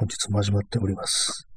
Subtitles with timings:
[0.00, 1.48] 本日も始まっております。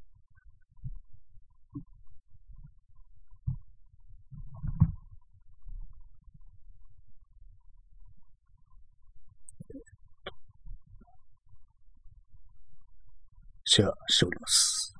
[13.64, 14.96] シェアしております。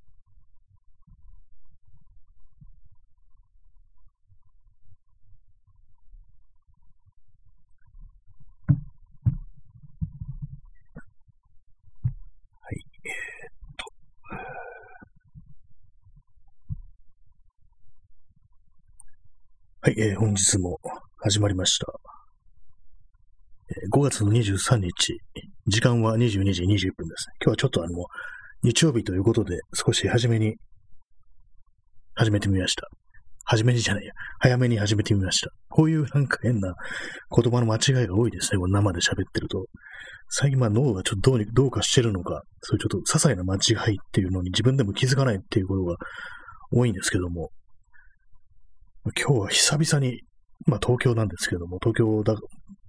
[12.62, 13.86] はい、えーっと。
[19.84, 20.78] はい、えー本日も
[21.21, 21.88] 始まりました。
[23.68, 25.18] えー5月の23日、
[25.66, 27.26] 時間は22時20分です。
[27.44, 28.06] 今日はちょっとあの、
[28.62, 30.54] 日曜日ということで、少し早めに、
[32.14, 32.90] 始めてみました。
[33.44, 34.12] 早めにじゃないや。
[34.38, 35.50] 早めに始めてみました。
[35.70, 36.76] こういうなんか変な
[37.36, 38.59] 言葉の間違いが多いですね。
[38.59, 39.66] この生で喋ってると。
[40.30, 45.95] 最近まあ脳がちょっとどうにどうかしてるのか、そういうちょっと些細な間違いっていうのに自分でも気づかないっていうことが
[46.72, 47.50] 多いんですけども、
[49.04, 50.22] 今日は久々に、
[50.68, 52.36] まあ東京なんですけども、東京だ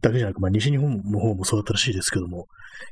[0.03, 2.47] だけじゃなく、まあ西日本の方もそうだったらしいですけども、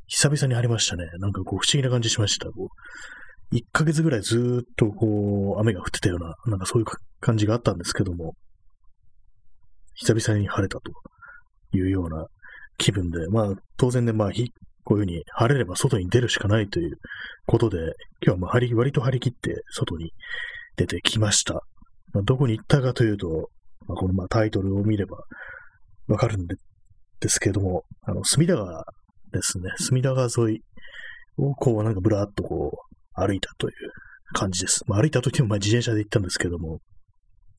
[0.07, 1.05] 久々にありましたね。
[1.19, 2.47] なんかこう不思議な感じしました。
[2.51, 2.69] こ
[3.53, 6.87] う1ヶ月ぐらいずっとこう雨が降ってたような、なんかそういう
[7.21, 8.33] 感じがあったんですけども、
[9.95, 10.91] 久々に晴れたと
[11.77, 12.27] いうような
[12.79, 14.51] 気分で、まあ当然ね、まあひ
[14.85, 16.97] こういうふうに晴れれば外に出るしかないという
[17.45, 20.13] ことで、今日はまあ割と張り切って外に
[20.77, 21.63] 出てきました。
[22.13, 23.51] まあ、どこに行ったかというと、
[23.87, 25.19] まあ、このまあタイトルを見れば
[26.09, 26.57] わかるんで
[27.21, 28.85] ですけども、あの、隅田川
[29.33, 29.71] ですね。
[29.79, 30.61] 隅田川沿い
[31.37, 33.75] をこうなんかぶらっとこう歩いたという
[34.33, 34.83] 感じです。
[34.87, 36.79] まあ、歩いたといってもまあ自転車で行ったんですけども、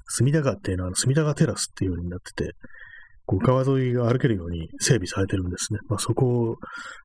[0.07, 2.53] 隅田川っていうのは隅田川テラスっていうようになってて、
[3.25, 5.79] こう川沿いが歩けるように整備されてるんですね。
[5.87, 6.55] まあ、そこを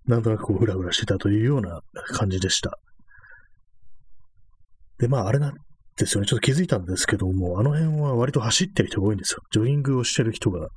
[0.06, 1.80] なんとなくこうふらふらしてたというような
[2.14, 2.72] 感じでした。
[4.98, 5.52] で、まああれな
[5.96, 6.26] ですよね。
[6.26, 9.40] ちょっと気づいたんですけども、あの辺は割と走ってる人が多いんですよ。
[9.50, 10.68] ジョギングをしてる人が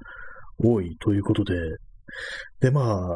[0.57, 1.55] 多いということで、
[2.61, 3.07] で、まあ、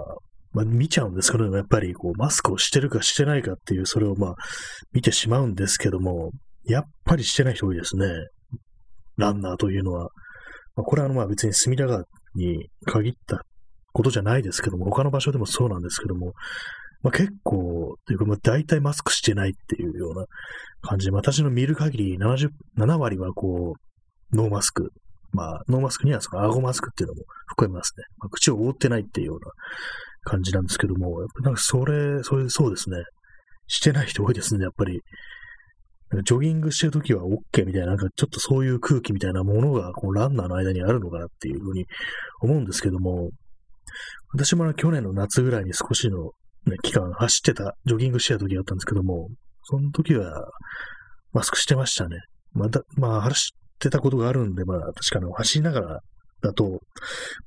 [0.51, 4.35] まあ、見ちゃうんですけど、やっぱりこうマスクをしてるかしてないかっていう、それをまあ
[4.91, 6.31] 見てしまうんですけども、
[6.66, 8.05] やっぱりしてない人多いですね。
[9.17, 10.09] ランナーというのは。
[10.75, 12.03] まあ、これはあのまあ別に隅田川
[12.35, 13.44] に限った
[13.94, 16.33] ことじゃないですけども、他の場所でもそうなんですけども、
[17.03, 20.25] まあ、結構、というかまあ大体マスクしてないっていうような
[20.81, 23.75] 感じで、私の見る限り70 7割はこ
[24.31, 24.91] う、ノーマスク。
[25.31, 28.03] まあ、ノーマスクにはその顎マスクっていうのも含めますね。
[28.19, 29.52] まあ、口を覆ってないっていうような
[30.24, 32.97] 感じなんですけども、やっぱなんかそれ、それ、そうですね。
[33.68, 35.02] してない人多いですね、やっぱり。
[36.25, 41.85] ジョギングしてるときは OK みたいな、なんかちょっとそういう空気みたいなものが、こうランナーの間にあるのかなっていうふうに
[42.41, 43.31] 思うんですけども、
[44.31, 46.31] 私も去年の夏ぐらいに少しの、
[46.66, 49.29] ね、期間走ってた、ジョギングしてた時があったんですけども、
[49.63, 50.50] その時は
[51.31, 52.18] マスクしてましたね。
[52.53, 56.00] ま、だまあ、走ってたことがあるんで、まあ、確かに走りながら
[56.41, 56.81] だと、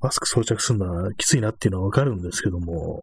[0.00, 3.02] マスク装着するのはきついなっていうのはわかるんですけども、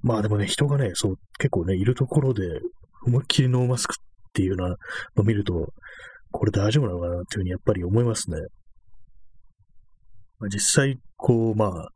[0.00, 2.60] まあでもね、人がね、そう、結構ね、いるところで、
[3.06, 4.76] 思いっきりノーマスクっていうの
[5.16, 5.72] を見ると、
[6.30, 8.38] これ大丈夫なのかなっていうふうにやっぱり思いますね。
[10.38, 11.88] まあ、実際、こう、まあ、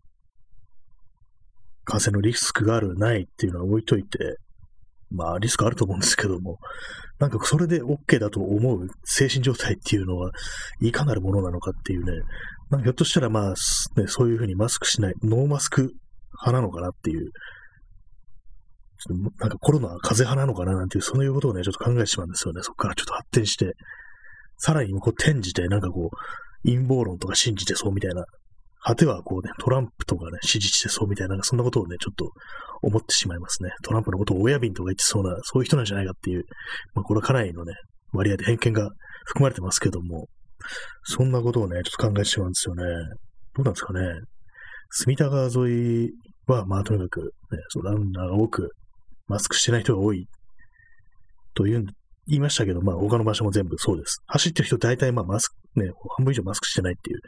[1.84, 4.36] 感染のリスクがある、ないっていうのは置いといて、
[5.10, 6.58] まあ、リスクあると思うんですけども、
[7.18, 10.30] なんかそれで OK だと思う精神状態っていうのは、
[10.80, 12.12] いかなるものなのかっていうね、
[12.70, 15.92] なんかひょっとしたらまあ、ね、そういうふうにマスクしない、ノーマスク
[16.40, 17.30] 派なのかなっていう、
[18.98, 22.62] ちょっとなんかコロナは風邪派なのかななんていう、そういうことをね、ちょっと考えてしまうんですよね。
[22.62, 23.74] そこからちょっと発展して、
[24.56, 26.16] さらにこう転じて、なんかこう、
[26.64, 28.24] 陰謀論とか信じてそうみたいな、
[28.84, 32.32] 果てはこうね、トランプとかね、支持してそうみたいな、なんかそんなことをね、ちょっと
[32.82, 33.70] 思ってしまいますね。
[33.84, 36.44] トランプのことを親瓶とか言ってそうな、そういう人なんじゃないかっていう、
[36.94, 37.74] まあこれはかなりのね、
[38.12, 38.90] 割合で偏見が
[39.26, 40.26] 含まれてますけども、
[41.04, 42.84] そんなことをね、ちょっと考えてしまうんですよね。
[43.54, 44.00] どうなんですかね。
[44.90, 46.10] 隅田川沿い
[46.46, 48.70] は、まあとにかく、ね、そうランナーが多く、
[49.28, 50.26] マスクしてない人が多い
[51.54, 51.84] という
[52.26, 54.22] 言いましたけど、まあ他の場所も全部そうです。
[54.26, 57.20] 走ってる人大体まあマスク、ね、半分以上マスクしてないっていう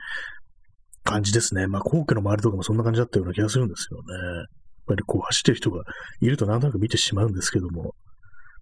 [1.05, 1.67] 感じですね。
[1.67, 4.05] まあ皇居の周りとかもそんな感じだったような気がするんですよね。
[4.15, 4.47] やっ
[4.87, 5.83] ぱりこう走ってる人が
[6.21, 7.95] いるとなんとなく見てしまうんですけども、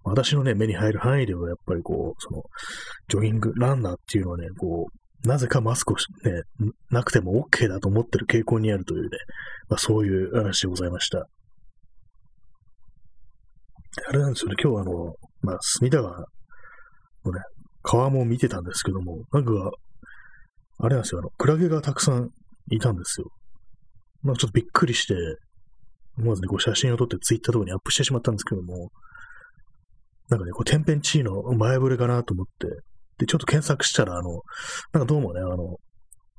[0.05, 2.43] 私のね、目に入る範囲ではやっぱりこう、その、
[3.09, 4.89] ジョギング、ランナーっていうのはね、こ
[5.25, 6.43] う、なぜかマスクをね、
[6.91, 9.11] なくても OK だと思ってる傾向にあるというね、
[9.69, 11.29] まあそういう話でございました。
[14.09, 16.19] あれなんですよね、今日あの、まあ、隅田川
[17.25, 17.41] のね、
[17.83, 19.53] 川も見てたんですけども、なんか、
[20.83, 22.31] あれなんですよ、あの、クラゲがたくさん
[22.71, 23.29] いたんですよ。
[24.23, 25.15] まあ、ちょっとびっくりして、
[26.19, 28.91] 思わずね、こう写真を撮ってツイッターとかにアップしてしまったんですけども、
[30.29, 32.67] なんかね、こう、天変地異の前触れかなと思って、
[33.19, 34.43] で、ちょっと検索したら、あの、
[34.93, 35.77] なんかどうもね、あの、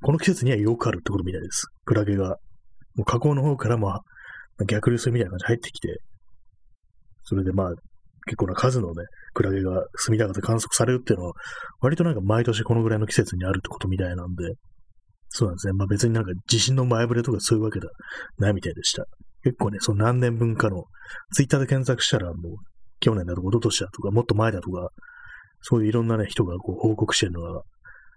[0.01, 1.68] この季節にはよくあるってことみたいです。
[1.86, 2.38] クラゲが。
[2.96, 4.01] もう河口の方から、ま
[4.60, 6.00] あ、逆流するみたいな感じで入ってきて、
[7.24, 7.74] それでまあ、
[8.25, 9.04] 結構な数のね、
[9.34, 11.34] クラゲが隅田川で観測されるっていうのは、
[11.81, 14.56] 割となんか毎年このぐらいの季節にあるってことみたいなんで、
[15.30, 15.74] そうなんですね。
[15.74, 17.94] まあ別になんか地震の前触れとかそういうわけでは
[18.38, 19.06] ないみたいでした。
[19.44, 20.86] 結構ね、その何年分かの、
[21.34, 22.56] ツイッターで検索したらもう、
[23.00, 24.90] 去年だとか、一昨年だとか、もっと前だとか、
[25.62, 27.62] そういういろんなね、人がこう報告してるのが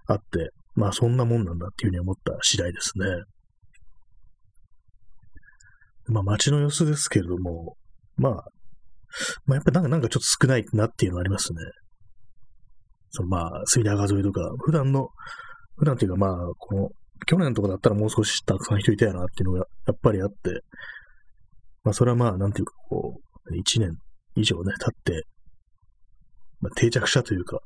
[0.07, 3.07] あって、まあそんなもんなんだっていうふうに思った次第ですね。
[6.09, 7.77] まあ街の様子ですけれども、
[8.17, 8.45] まあ、
[9.47, 11.59] まあやっぱなんかなんかちょっと少ないなっていうのはありますね。
[13.11, 15.09] そのまあ、隅田川沿いとか、普段の、
[15.77, 16.89] 普段っていうかまあ、この、
[17.27, 20.61] 去年とかだったらもう少したくさん人いたよなっていうのがやっぱりあって、
[21.83, 23.21] まあそれはまあ、なんていうかこ
[23.51, 23.97] う、一年
[24.35, 25.25] 以上ね、経って、
[26.61, 27.61] まあ、定着したというか、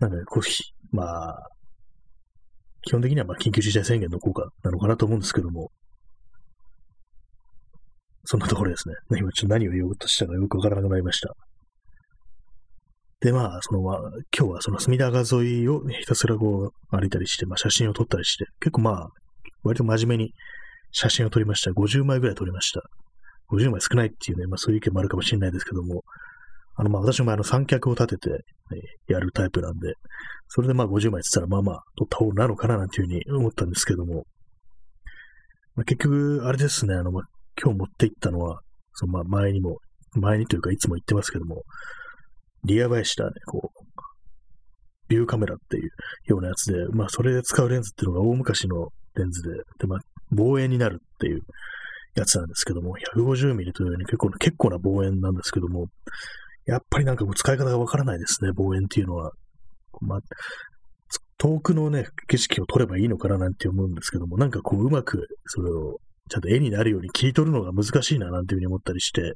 [0.00, 1.48] なんか、こう、まあ、
[2.82, 5.70] 基本的にはまあ緊急事態宣言の効果なのかなと思うんですけども、
[8.24, 8.94] そんなところですね。
[9.18, 11.34] 今ちょっと何を言おうとしたかよくわからなくなりました。
[13.20, 13.98] で、まあ、その、まあ、
[14.36, 19.08] 今日はその隅田川沿いを、ひたすらこう歩いたりして、まあ写真を撮ったりして、結構まあ、
[19.62, 20.32] 割と真面目に
[20.90, 21.70] 写真を撮りました。
[21.70, 22.82] 50枚ぐらい撮りました。
[23.52, 26.02] 50枚少ないっていうね、まあそういう意見もあるかもしれないですけども、
[26.74, 28.36] あの、まあ私もあの三脚を立てて、ね、
[29.06, 29.94] やるタイプなんで、
[30.48, 34.24] それでまあ50枚って言ったらまあまあ撮った方なのかななんていうふうに思ったんですけども、
[35.74, 37.22] まあ、結局、あれですね、あの、まあ、
[37.60, 38.60] 今日持っていったのは、
[38.94, 39.78] そのまあ前にも、
[40.12, 41.62] 前にというかいつも言ってますけども、
[42.64, 43.82] リアバイしたね、こう、
[45.08, 45.90] ビューカメラっていう
[46.26, 50.00] ようなやつで、まあそれで使うレンズっていうのが大昔のレンズで、で、まあ
[50.32, 51.40] 望遠になるっていう
[52.14, 55.86] やつなんですけども、150ミリというように結構結構な望遠なんですけども、
[56.66, 59.32] やっぱりなんかもう使い方がわからないですね、望遠っていうのは。
[60.00, 60.20] まあ、
[61.38, 65.98] 遠くのね、景色を撮ればいいのかななんて思うんですけども、なんかこううまくそれを
[66.28, 69.34] ちゃんと絵になるように切り取るのが難しいななんていうふうに思ったりして、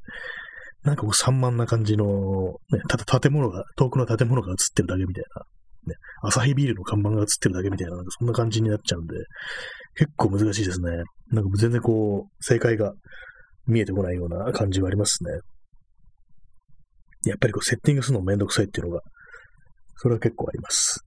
[0.83, 2.05] なんかこう散漫な感じの、
[2.71, 9.15] ね、ただ建物が、遠くの建物が映ってるだけみたいな、ね、朝日ビールの看板が映ってるだけみたいな、なんかそんな感じになっちゃうんで、
[9.95, 11.03] 結構難しいですね。
[11.31, 12.93] なんか全然こう、正解が
[13.65, 15.31] 見えてこないような感じはありますね。
[17.25, 19.01] やっぱりこうセッティングするのめんどくさいっていうのが、
[19.97, 21.03] それは結構あります。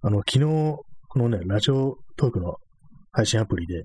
[0.00, 0.46] あの、昨日、
[1.08, 2.56] このね、ラジオトークの
[3.12, 3.84] 配信アプリで、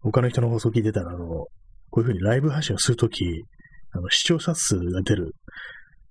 [0.00, 1.46] 他の人の放送聞いてたら、あの、
[1.90, 3.44] こういうふうにライブ配信をするとき、
[3.92, 5.34] あの、視聴者数が出る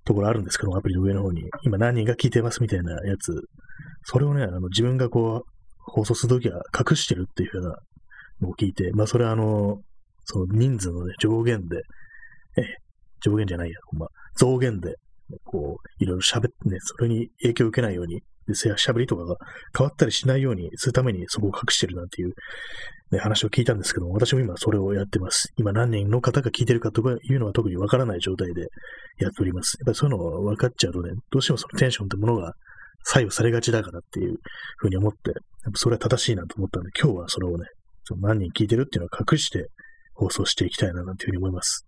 [0.06, 3.34] ところあるんですけど、アプリの上の方に、今何人が聞いてますみたいなやつ、
[4.04, 7.78] それをね、あの、自分がこう、放送するときは隠してるっていうふうな
[8.42, 9.82] のを聞いて、まあ、それはあの、
[10.24, 11.78] その人数のね、上限で、
[12.58, 12.62] え、
[13.22, 14.96] 上限じゃないや、まあ、増減で、
[15.44, 19.36] こう、いろいろ喋ってね、それに影響を受けないように、で、喋りとかが
[19.78, 22.34] 変わったりしないようにするためにそこを隠してるなんていう、
[23.12, 25.54] ね、話を聞いたんですけども、私も今それをやってます。
[25.58, 28.68] 今何人の方が聞いてるかとかいうのは特にわからない状態で
[29.20, 29.78] やっております。
[29.80, 32.54] やっぱりそういうのが分かっちゃうとね、どうしてもそのテンションってものが
[33.04, 34.38] 左右されがちだからっていう
[34.78, 35.34] ふうに思って、や
[35.70, 37.66] っぱそれは正しいなと思ったんで、今日はそれをね、
[38.04, 39.68] その何人聞いてるっていうのを隠して
[40.14, 41.86] 放送していきたいななんていうふうに思います。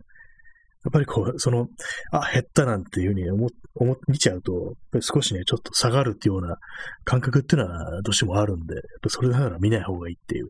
[0.86, 1.68] やっぱりこう、その、
[2.12, 6.56] あ、減ったなんていうふうに思、思、見ちゃうと、少しね、ちょっと下がるっていうような
[7.04, 10.48] 感覚っていうのはどうしてもあるんで、やっぱそれなら見ない方がいいっていう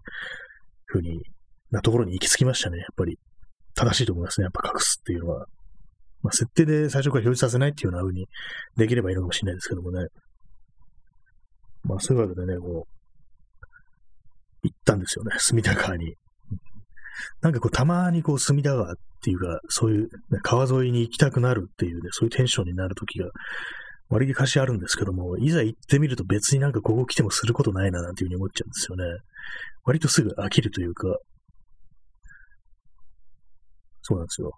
[0.86, 1.20] ふうに
[1.72, 3.18] なところに行き着きましたね、やっぱり。
[3.76, 5.46] 正しいと思いますね、やっぱ隠すっていうのは。
[6.22, 8.28] まあ、設定で最初から表示させないっていうような風に
[8.76, 10.08] できればいいのかもしれないですけどもね。
[11.84, 13.00] まあ、そういうわけでね、こう、
[14.64, 16.14] 行ったんですよね、隅田川に。
[17.42, 20.08] なんかこう、たまにこう、隅田川っていうか、そういう、ね、
[20.44, 23.30] 川沿いに行きたくなるっていうね、そういうテンションになるときが、
[24.10, 29.20] 割りかしあるんですけども、いざ行ってみると別になんかここ来てもすることないななんていうふうに思っちゃうんですよね。
[29.86, 31.16] 割とすぐ飽きるというか、
[34.02, 34.52] そうなんですよ。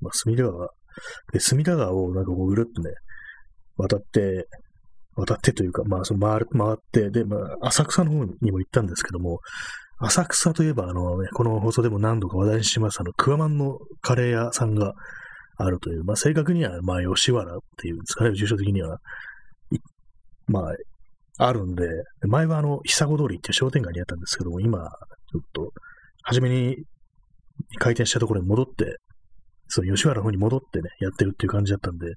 [0.00, 0.68] まあ、隅田川、
[1.32, 2.90] で、隅田川をなんかこうぐるっとね、
[3.76, 4.48] 渡って、
[5.16, 9.40] 渡ってというか、まあ、その回る、回って、で、まあ、浅草の方にも行ったんですけども、
[9.98, 14.94] 浅草といえば、あのね、この放送でも何度か話題にします、あの、クワマンのカレー屋さんが
[15.56, 18.98] あるという、まあ、正確には、まあ、吉原っていうんですかね、住所的には、
[20.46, 20.60] ま
[21.38, 21.86] あ、あるんで、
[22.22, 25.72] 前はあの、久子通りっていう商店街にあったんですけども、今、ちょっと、
[26.22, 26.76] 初めに
[27.78, 28.96] 開店したところに戻って、
[29.74, 32.14] その吉原の方に戻ってね、やってるっていう感じだったんで、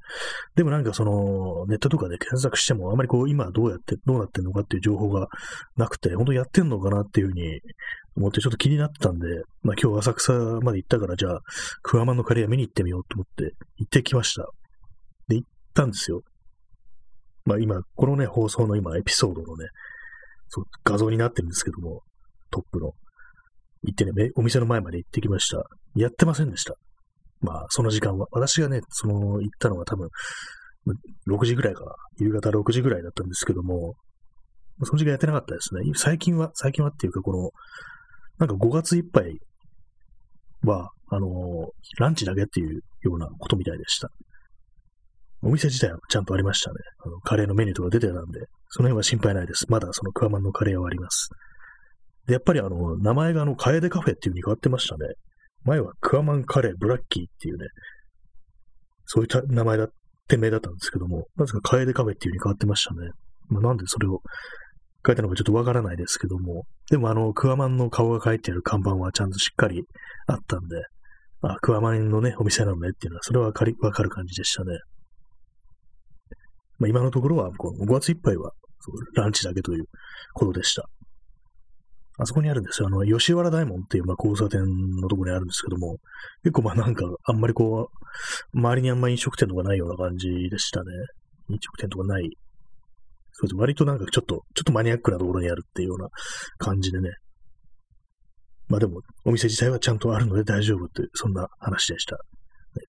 [0.56, 5.28] でもなんかその、ネットとかで検索しても、あまりこう、今どうやって、どうなってんのかっていう情報が
[5.78, 7.62] なくて、本当やってんのかなっていうふうに
[8.18, 9.28] 思ってちょっと気になってたんで、
[9.64, 11.40] まあ今日浅草まで行ったから、じゃあ、
[11.82, 14.50] クワマンのカレー屋見に行ってみようと思って行ってきました。
[15.30, 16.24] で、行ったんですよ。
[17.46, 19.68] まあ今、このね、放送の今、エピソードのね、
[20.50, 22.02] そう画像になってるんですけども、
[22.52, 22.94] トップの。
[23.84, 25.64] 行ってね、お店の前まで行ってきました。
[25.96, 26.76] やってませんでした。
[27.46, 28.28] まあ、その時間は。
[28.32, 30.10] 私がね、その、行ったのが多分、
[31.30, 31.92] 6時ぐらいかな。
[32.20, 33.96] 夕方6時ぐらいだったんですけども、
[34.84, 35.82] その時間やってなかったですね。
[35.96, 37.50] 最近は、最近はっていうか、この、
[38.40, 39.38] なんか5月いっぱい
[40.64, 41.28] は、あの
[42.00, 44.10] ランチだけっていうようなことみたいでした。
[45.44, 46.78] お店自体はちゃんとありましたね。
[47.06, 49.66] あのカレーのメニューとか出てたんで、その辺は心配ないです。
[49.70, 51.30] まだそのクワマンのカレーはあります。
[52.26, 55.14] で、やっぱりあの、名前があの、カエデカフェっていう風に変わってましたね。
[55.66, 57.66] 前はクワマンカレーブラッキーっていうね、
[59.06, 59.88] そういった名前だ、
[60.28, 63.12] 店名だったんですけども、なぜかカエデカフェっていう風に変わってましたね。
[63.50, 64.22] まあ、なんでそれを
[65.06, 69.84] 書いたのかちょっとわからないですけども、でもあの、クワマンの顔が書いてある看板はちゃんとしっかり
[70.28, 70.84] あったんで、
[71.42, 74.80] あ、クワマンのね、お店なのねっていうのは、それはわかり、わかる感じでしたね。
[76.80, 78.52] まあ、今のところは、この5月いっぱいは、
[79.16, 79.86] ランチだけという
[80.34, 80.90] ことでした。
[82.18, 82.88] あそこにあるんですよ。
[82.88, 84.62] あの、吉原大門っていう、まあ、交差点
[85.02, 85.98] のところにあるんですけども、
[86.44, 87.90] 結構まあなんか、あんまりこ
[88.54, 90.92] う、周りにあんまり飲食店とかないような感じでしたね。
[91.50, 92.30] 飲食店とかない。
[93.32, 93.56] そうです。
[93.56, 96.08] 割となんかちょっと、ちょっとマニアックなところにあるっていうような
[96.58, 97.12] 感じでね。
[98.68, 102.18] まあでも、お店自体はちゃんとあるので大丈夫っていう、そんな話でした。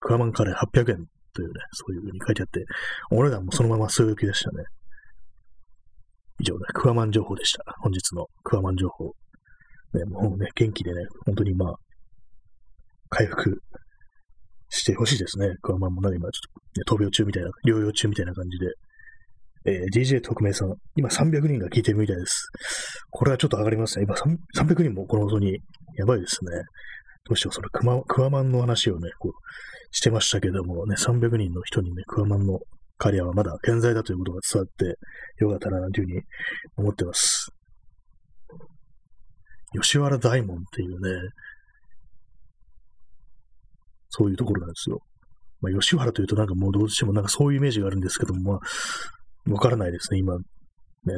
[0.00, 2.64] クワマンカレー800円というね、そういう風に書いてあって、
[3.11, 4.64] お値段もそのまま据え置きでしたね。
[6.40, 7.64] 以上ね、クワマン情報でした。
[7.81, 9.12] 本日のクワマン情報。
[9.95, 11.75] ね、もうね、元気でね、本当にまあ、
[13.09, 13.62] 回復
[14.69, 15.55] してほしいですね。
[15.62, 18.66] クワマンもな今ちょっと、ね、闘病中みたいな、療養中みたいな感じで。
[19.69, 22.50] えー、DJ 特命さん、今300人が聞いてるみたいです。
[23.11, 24.05] これはちょっと上がりますね。
[24.05, 25.59] 今300人もこの放送に、
[25.97, 26.50] やばいですね。
[27.28, 29.33] どうしよう、そのクマクワマンの話をね、こう、
[29.90, 32.61] してましたけどもね、300人の人にね、クワマンの
[32.99, 34.99] カリアはまだ健在だということが伝わって
[35.43, 36.23] よかったな、なんていうふうに
[36.76, 37.50] 思ってます。
[39.75, 41.31] 吉原大門っていうね、
[44.09, 45.00] そういうところなんですよ。
[45.61, 48.61] まあ、吉原というとなんかもうどうしてもなんかそういうイメージがあるんですけども、ま
[49.50, 50.43] あ、わからないですね、今、ね、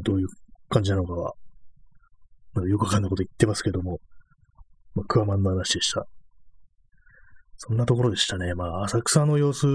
[0.02, 0.26] どういう
[0.68, 1.32] 感じなのかは。
[2.54, 4.00] まあ、よくわかんないこと言ってますけども、
[4.94, 6.06] まあ、クワマンの話でした。
[7.56, 8.54] そんなところでしたね。
[8.54, 9.66] まあ、浅草の様子、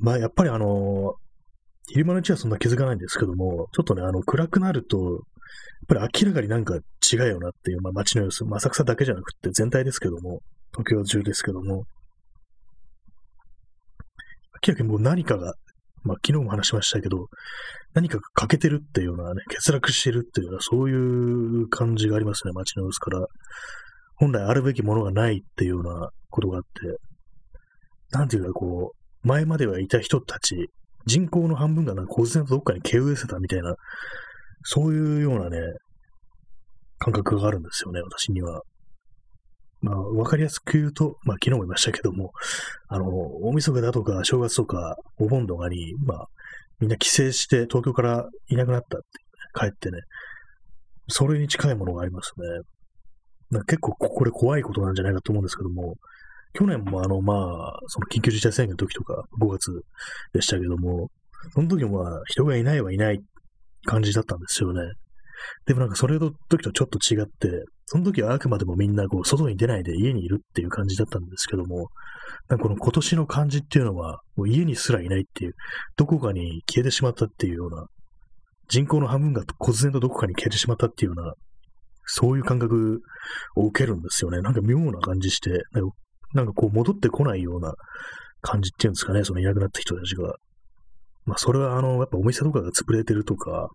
[0.00, 1.14] まあ、やっぱりあの、
[1.88, 5.20] 昼間のうちはそんな気づかないんですけども、ちょっとね、あの、暗くなると、やっ
[5.88, 10.40] ぱり明らかになんか違うよなっていう、まあ、街の様子、まあ、浅草だけじゃなくて全体ですけども、
[10.72, 11.84] 東京中ですけども、
[14.66, 15.54] 明らかにもう何かが、
[16.04, 17.26] まあ、昨日も話しましたけど、
[17.94, 23.26] 何かが欠けてるっていうようなね、欠落してるっていうような、そういう感じがありますね、街の様子から。
[24.16, 26.98] 本来あるべきものがないっていうようなことがあって、
[28.10, 30.70] なんていうかこう、前まではいた人たち、
[31.06, 33.74] 人口の半分がなんか忽然とどっかに毛植えせたみたいな、
[34.62, 35.58] そういうようなね、
[36.98, 38.62] 感覚があるんですよね、私には。
[39.80, 42.32] まあ、わかりやすく言うと、まあ、昨日も言いましたけども、
[42.88, 46.26] あの、大晦日だとか、正月とか、お盆とかに、まあ、
[46.80, 49.98] みんな帰省して東京からいなくなったって、ね、帰ってね、
[51.08, 52.46] それに近いものがありますね。
[53.50, 55.94] なんか結構これ怖いことなんじゃないかと思うんですけども、
[56.58, 59.70] 去年もあの、まあ、その緊急事態宣言の時とか、5月
[60.32, 61.08] でしたけども、
[61.54, 63.20] その時もまあ、人がいないはいない
[63.84, 64.80] 感じだったんですよね。
[65.66, 71.90] でもなんかそれの時とちょっと違って、その時はあくまでもみんなこう外に出ないで家にいるっていう感じだったんですけども、
[72.48, 75.54] なんかこの今年の感じっていうのは、もう家にすらいないっていう、
[75.96, 77.86] どこかに消えてしまったっていうような、
[78.68, 81.34] 人口の半分が忽然とどこかに消えてしまったっていうような
[82.08, 83.02] そういう感覚
[83.54, 84.40] を受けるんですよね。
[84.40, 85.50] なんか妙な感じして、
[86.34, 87.74] なんかこう戻ってこないような
[88.40, 90.34] 感じっていうんですかね、そのいなくなった人たちが。
[91.24, 93.68] まあそれはあの、やっぱお店とかが潰れてるとか、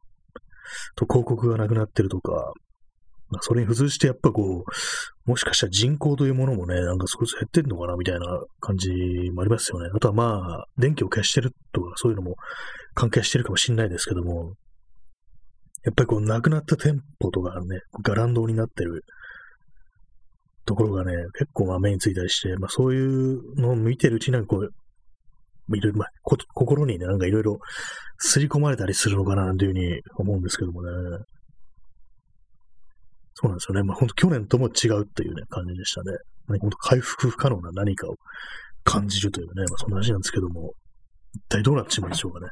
[0.95, 2.53] と広告がなくなってるとか、
[3.29, 8.91] まあ、それに付随してやっぱこう、もしかしたら人口というものもね、なんか少し減ってんのかなみたいな感じ
[9.33, 9.89] もありますよね。
[9.93, 12.35] あとはまあ、電気を消してるとかそういうのも
[12.93, 14.53] 関係してるかもしれないですけども、
[15.83, 19.03] やっぱりこう、亡くなった店舗とかね、ガランドになってる
[20.65, 24.69] ところがね、結構まあ目についたりして、まあそういうのを見てるうちになんかこう、
[25.75, 26.07] いろいろ、まあ、
[26.53, 27.59] 心にね、なんかいろいろ
[28.19, 30.89] 刷り込まれたりするのかな、というふうに思うんですけどもね。
[33.35, 33.83] そうなんですよね。
[33.83, 36.11] まあ本当去年とも違うっていうね、感じでしたね。
[36.47, 38.15] 何か本当回復不可能な何かを
[38.83, 40.73] 感じるというね、まあそんな話なんですけども、
[41.33, 42.47] 一体どうなってしまうんでしょうかね。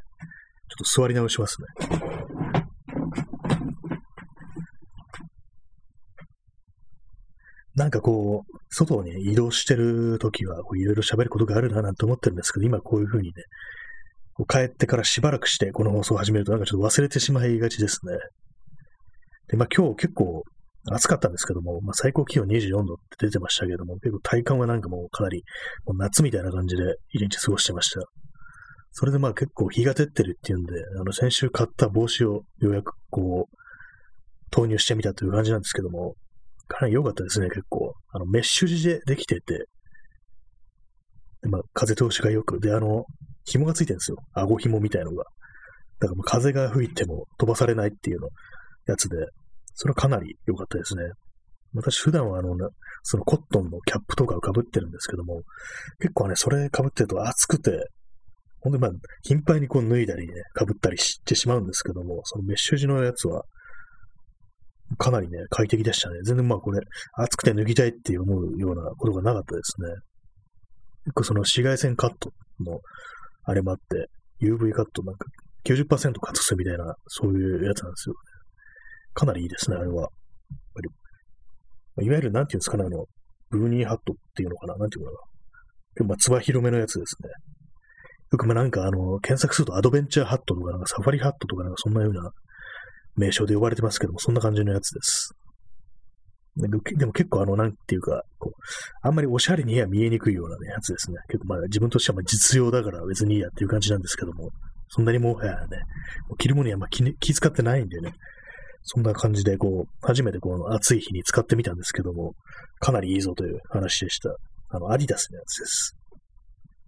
[0.69, 1.67] ちょっと座り直しますね。
[7.75, 13.33] なんかこう、外に移動してるときは、いろいろ喋ることがあるななんて思ってるんですけど、今こういう風にね、
[14.33, 18.13] こう帰ってからしばらくしてこの放送を始めると、なんかちょっと忘れてしまいがちですね。
[19.47, 20.43] で、まあ今日結構
[20.89, 25.43] 暑かったんですけども、まあ最高気温24度って出てましたけども、結構体感はなんかもうかなり
[25.85, 28.01] もう夏みたいな感じで一日過ごしてました。
[28.91, 33.55] それでまあ結構日が照ってるっていうんで、あの先週買った帽子をようやくこう、
[34.49, 36.15] 投入してみたという感じなんですけども、
[36.71, 37.93] かなり良かったですね、結構。
[38.13, 39.65] あの、メッシュ地でできてて、
[41.41, 43.05] でまあ、風通しが良く、で、あの、
[43.43, 44.17] 紐がついてるんですよ。
[44.33, 45.25] 顎紐みたいのが。
[45.99, 48.29] だから風が吹いても飛ばされないっていうの、
[48.87, 49.17] やつで、
[49.75, 51.03] それはかなり良かったですね。
[51.73, 52.55] 私普段はあの、
[53.03, 55.41] そのコットンのキャップとかを被ってるんですけども、
[55.99, 57.87] 結構ね、それ被ってると暑くて、
[58.61, 58.91] ほんとまあ、
[59.23, 63.43] 頻繁にこう脱いだりね、被ったりしてしまうんですけども、そのメッシュ地のやつは、
[64.97, 66.19] かなりね、快適でしたね。
[66.23, 66.79] 全然まあこれ、
[67.13, 69.87] 暑くて脱ぎたいって思うようなことがなかったですね。
[71.05, 72.79] 結構その紫外線カットの
[73.43, 74.09] あれもあって、
[74.41, 75.25] UV カットなんか
[75.65, 75.87] 90%
[76.19, 78.15] カットするみたいな、そういうやつなんですよ。
[79.13, 80.01] かなりいいですね、あれは。
[80.01, 80.09] やっ
[80.75, 80.81] ぱ
[82.01, 82.05] り。
[82.05, 83.05] いわゆる、なんていうんですかね、あの、
[83.49, 85.19] ブーニーハットっていうのかな、なんていうのかな。
[85.95, 87.29] 結構まあ、つば広めのやつですね。
[88.31, 92.31] よくまあなんかあの、検索するとアドベンチャーハットとか、なんかサファリハットとか、なんかそんなような
[93.15, 95.35] 名称で呼ばれてますけども、そんな感じのやつです。
[96.57, 96.67] で
[97.05, 101.17] も結構あの、なんていうか、こう、あんまりおしゃれには見えにくいような、やつですね。
[101.29, 104.49] 結構まあ自分としてはま実用だから別にいいやっていう感じなんですけども、
[104.89, 105.59] そんなにもはやね、
[106.37, 108.13] 着るものにはま気気遣ってないんでね、
[108.83, 112.33] そんな感じでこう、初めてこの暑い日に使ってみたんですけども、
[112.79, 114.35] かなりいいぞという話でした。
[114.69, 115.95] あの、アディダスのやつです。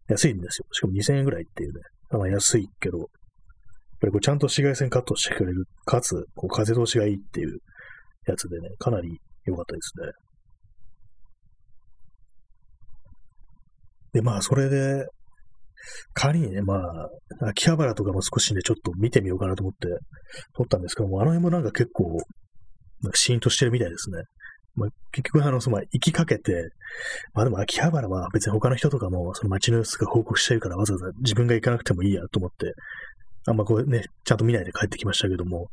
[0.10, 0.66] 安いんですよ。
[0.72, 1.80] しかも2000円ぐらいっていうね。
[2.12, 3.08] まあ安いけど、
[4.04, 7.60] ぱりこうちゃんと紫外線カットしてくれる、かつ、こう風通しがいいっていう
[8.28, 10.12] やつでね、かなり良かったですね。
[14.14, 15.08] で、まあ、それで、
[16.14, 17.10] 仮にね、まあ、
[17.48, 19.88] 秋葉原とかも少しね、ちょっと見てみようかなと思って
[20.56, 22.18] 撮ったんですけども、あの辺もなんか結構、
[23.02, 24.24] なんかシーンとしてるみたいですね。
[24.76, 26.70] まあ、結局、あの、その、行きかけて、
[27.34, 32.74] まあでも秋葉原は別に他の人とかも、その街の様子が報告してるからわざわざ自分が行かなくてもいいやと思って、
[33.46, 35.68] あんまこうね、ちゃんと見ないで帰ってきましたけども、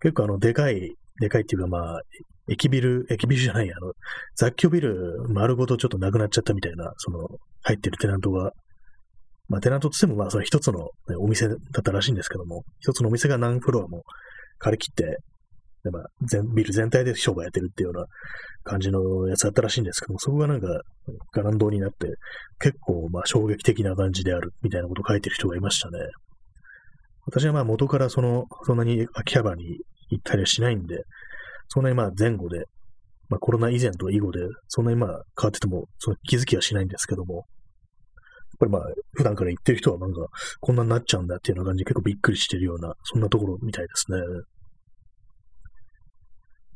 [0.00, 2.00] 結構あの、でかい、でかいっていうかまあ、
[2.48, 3.92] 駅ビル、駅ビルじゃないや、あの、
[4.36, 7.28] 雑居ビル丸ごとちょっとなくなっちゃったみたいな、その、
[7.62, 8.52] 入ってるテナントが、
[9.48, 14.02] まあテナントとしてもまあその一つの、ね、お店だったらしいんですけども、一つのお店が何フロアも
[14.58, 15.18] 借り切って、
[15.84, 18.06] でまあ、全ビル全体で商売やってるっていうような
[18.64, 20.66] 感じのやつだったらしいんですけども、そこがなんか、
[21.32, 22.08] ガランドになって、
[22.58, 25.98] 結構まあ衝撃的な感じであるみたいなことを書いてる人がいましたね。
[27.26, 31.04] 私はまあ元からその、そんなに秋葉原に行ったりはしないんで、
[31.68, 32.66] そんなにまあ前後で、
[33.28, 37.44] まあコロナ以前と以後で、そんなにまあ変わってても、その気づきはしないんですけども、やっ
[38.60, 38.82] ぱりまあ
[39.14, 40.26] 普段から行ってる人はなんか
[40.60, 44.18] こんなになっちゃうんだっていうような感じで結構びっくりしてるような、そんなところみたいですね。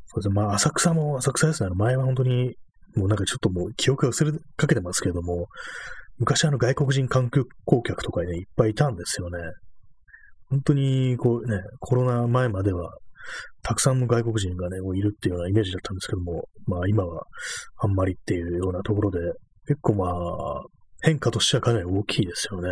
[0.07, 0.33] そうですね。
[0.33, 1.69] まあ浅草も浅草ですね。
[1.75, 2.55] 前は本当に、
[2.95, 5.47] もうなんかちょっともう記憶が薄れかけてますけども、
[6.19, 7.45] 昔あの外国人観光
[7.83, 9.39] 客とかね、いっぱいいたんですよね。
[10.51, 12.91] 本当に、こうね、コロナ前までは、
[13.63, 17.23] たくさんの外国人がね、いるっていうようなイメージだったんですけども、まあ今は
[17.77, 19.19] あんまりっていうようなところで、
[19.67, 20.63] 結構まあ、
[21.01, 22.69] 変化としてはかなり大きいですよね。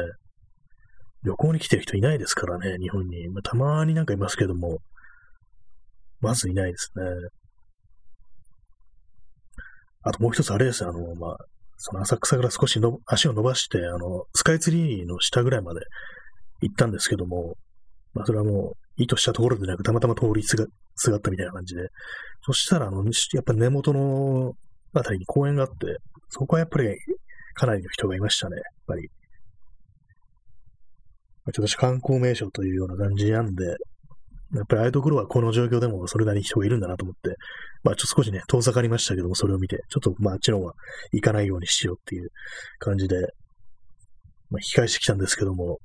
[1.24, 3.30] 旅行に来てる人いないですからね、日本に。
[3.30, 4.80] まあ、たまになんかいますけども、
[6.20, 7.04] まずいないですね。
[10.04, 11.38] あともう一つあれです、あの、まあ、
[11.78, 15.82] その浅草から少しの足を伸ばして、あの、スカイツリーの下ぐらいまで
[16.62, 17.56] 行ったんですけども、
[18.14, 21.88] まあ、それはもう、意図したところでなく、たまたま通りすがすがったみたいな感じで、
[22.46, 24.54] そしたら、あの、やっぱ根元の
[24.94, 25.98] あたりに公園があって、
[26.30, 26.96] そこはやっぱり
[27.54, 29.10] かなりの人がいましたね、やっぱり。
[31.52, 37.36] ちょっと観光名所というような感じなんで、やっぱりああいうところはこの状況でもそれなりに人がいるんだなと思って、
[37.84, 40.74] まあちょっと少しね、遠ざかりましたけども、それを見て、ちょっとまああっちの方は
[41.12, 42.30] 行かないようにしようっていう
[42.80, 43.16] 感じで、
[44.50, 45.80] まあ引き返してきたんですけども、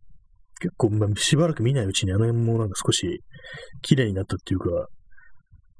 [0.65, 3.21] 結構、まあ、しばらく見ないうちにあの辺もなんか少し
[3.83, 4.71] 綺麗になったっていうか、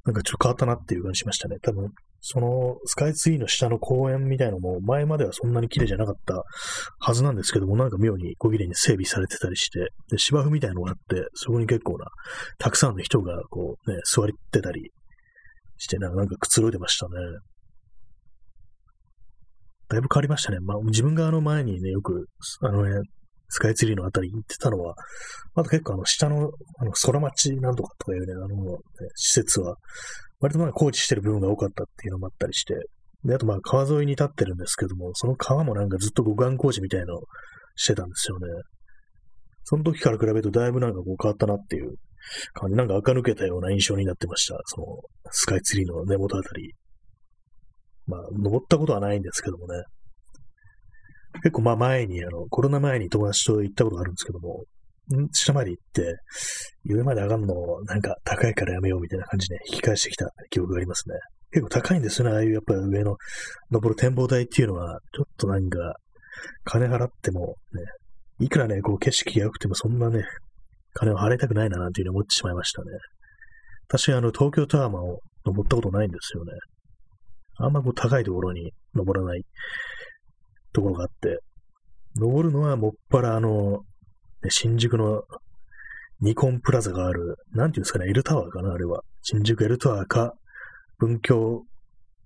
[0.05, 1.57] なんかちょっと変わったなっていう感じしましたね。
[1.63, 1.89] 多分、
[2.21, 6.43] そのスカイツリーの下の公園みたいのも前まではそんなに綺麗じゃなかった
[6.99, 12.05] はずなんですけども、なんか妙に小綺麗に整備されてたりして、で芝生みたいのがあって、そこに結構な、
[12.59, 14.91] たくさんの人がこうね、座ってたり
[15.79, 17.13] して、なんかくつろいでましたね。
[19.89, 20.61] だいぶ変わりましたね。
[20.61, 22.27] まあ、自分があの前にね、よく、
[22.63, 23.01] あのね、
[23.55, 24.97] スカイツリーのあたりに行ってたのは、
[25.55, 28.79] あと結構あの下の、あの空町なんとかとかいうね、あの、ね、
[29.15, 29.77] 施設は、
[30.41, 32.75] 割とまあ工事してる部分が多かったっていうのもあったりして、
[33.25, 37.23] で、あとまあ川沿いに立ってるんですけども、その川もなんかずっと護岸工事みたいのを
[37.77, 38.49] してたんですよね。
[39.63, 41.95] その時から比べるとだいぶなんかこう変わったなっていう
[42.55, 44.59] 感じ、なんか垢抜けたような印象になってました。
[44.65, 44.87] その
[45.31, 46.75] スカイツリーの根元あたり。
[48.07, 49.83] まあ、登ったことはないんですけどもね。
[51.43, 54.65] 結構まあ前に、あの、コロナ前に友達と行ったことがあるんですけども、
[55.15, 55.29] ん？
[55.33, 56.15] 下まで行って、
[56.87, 61.17] 上まで上がるのなんか高いからやめようみたいな感じで引き返してきた記憶がありますね。
[61.51, 63.17] 結構高いんですよね、ああいうやっぱり上の
[63.71, 65.79] 登る展望台っていうのは、ちょっとなんか、
[66.65, 67.83] 金払ってもね、
[68.41, 70.25] いくらね、こう景色が良くてもそんなね、
[70.95, 72.89] 金を払いたくないななんていうふうに思ってしまいましたね。
[73.89, 76.53] 私はあの、東京タワーマンを登ったことないんですよね。
[77.59, 79.43] あんまこう高いところに登らない
[80.75, 81.39] ところがあって、
[82.17, 83.81] 登るのはもっぱらあの、
[84.49, 85.23] 新宿の
[86.21, 89.03] ニコンプラザがある、なんていうんですかね、L タワーかな、あれは。
[89.23, 90.35] 新宿 L タワーか、
[90.99, 91.63] 文京、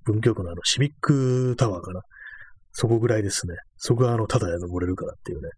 [0.04, 2.00] 文京区のあの、シビックタワーかな。
[2.72, 3.54] そこぐらいですね。
[3.76, 5.50] そこはあの、ただで登れるからっていうね。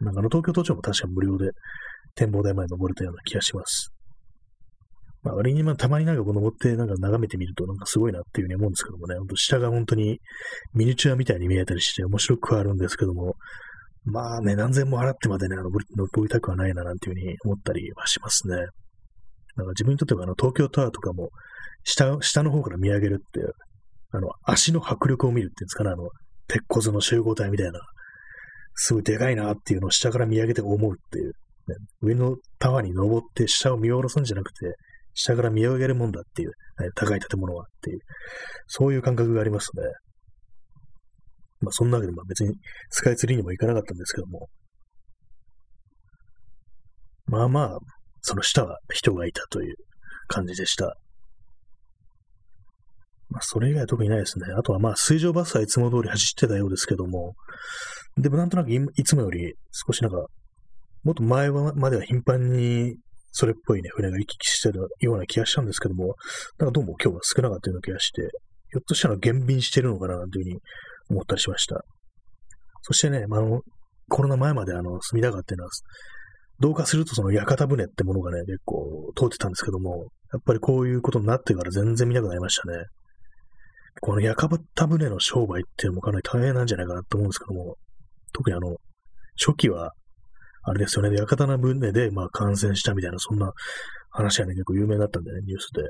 [0.00, 1.50] なんかあの、東京都庁も確か無料で
[2.14, 3.91] 展望台まで登れたような気がします。
[5.22, 10.18] まあ、割にまあ、たまになんかこう登ってなんか眺めてみるとなんかすごいなっていうふうに思うんですけどもね、ほんと下が本当に
[10.74, 13.34] ミニチュアみたいに見えたりして面白くはあるんですけども、
[14.04, 18.56] まあね、何千も払ってまでね、登り登りたくはないななんていうふうに思ったりはしますね。
[19.54, 21.30] なんか自分にとってはあの東京タワーとかも
[21.84, 23.52] 下、下の方から見上げるっていう、
[24.10, 26.08] あの、足の迫力を見るっていうんですかね、あの、
[26.48, 27.80] 鉄骨の集合体みたいな、
[28.74, 34.74] すごいでかいなっていうのを下から見上げて思うっていう、ね、上のタワーに登って下を見下ろすんじゃなくて、
[35.14, 36.54] 下から見上げるもんだっていう、ね、
[36.94, 38.00] 高い建物はっていう、
[38.66, 39.82] そういう感覚がありますね。
[41.60, 42.54] まあそんなわけで、まあ別に
[42.90, 44.48] スカイツリーにも行かなかったんですけども、
[47.26, 47.78] まあまあ、
[48.20, 49.76] その下は人がいたという
[50.28, 50.96] 感じでした。
[53.30, 54.46] まあそれ以外は特にないですね。
[54.56, 57.34] あとはまあ水上バスはいつも通り走ってたようですけども、
[58.16, 60.26] でもなんとなくいつもより少しなんか、
[61.04, 62.96] もっと前までは頻繁に
[63.32, 66.14] それっぽいね、船が行き来してるような気がしたんですけども、
[66.58, 70.58] なんかどうも今日は少なかったような気がして、ひょっとしたら減便してるのかな、というふうに
[71.10, 71.82] 思ったりしました。
[72.82, 73.60] そしてね、まあ、あの、
[74.08, 75.70] コロナ前まであの、隅田川っていうのは、
[76.60, 82.84] 同化するとその屋形船ってものがね、結構通ってたんですけども、やっぱりこういうことになってから全然見なくなりましたね。
[84.00, 87.76] この屋形船の商売っていうのもかなり大変なんじゃないかなと思うんですけども、
[88.32, 88.76] 特にあの、
[89.36, 89.92] 初期は
[90.64, 93.52] あれですよね、屋形船で、まあ、感染したみたいな、そんな
[94.10, 95.82] 話がね、結構有名だったんでね、ニュースで。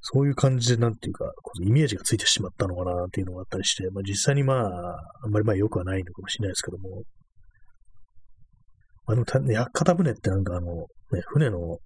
[0.00, 7.02] そういう感じで、なんていうか、イメージがついてしまったのかなっていうのがあったりして、まあ、実際にまあ、あんまりまあ良くはないのかもしれないですけども。
[9.06, 10.74] まあ、でも、屋形船ってなんかあの、
[11.12, 11.78] ね、船の、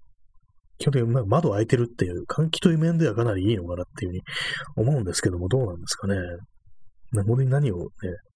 [0.78, 4.22] 基本的に窓開いてるっていう、換気という面ではかなりいいのかなっていうふうに
[4.76, 6.16] 思うんですけども、どうなんですかね。
[7.12, 7.88] 本当に何をね、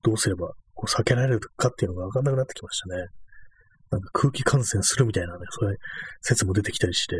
[0.02, 3.06] どうすればこう避けられるかっていうのがわかんなくなってきましたね。
[3.90, 5.76] なんか空気感染するみたいなね、そういう
[6.22, 7.16] 説も出てきたりして、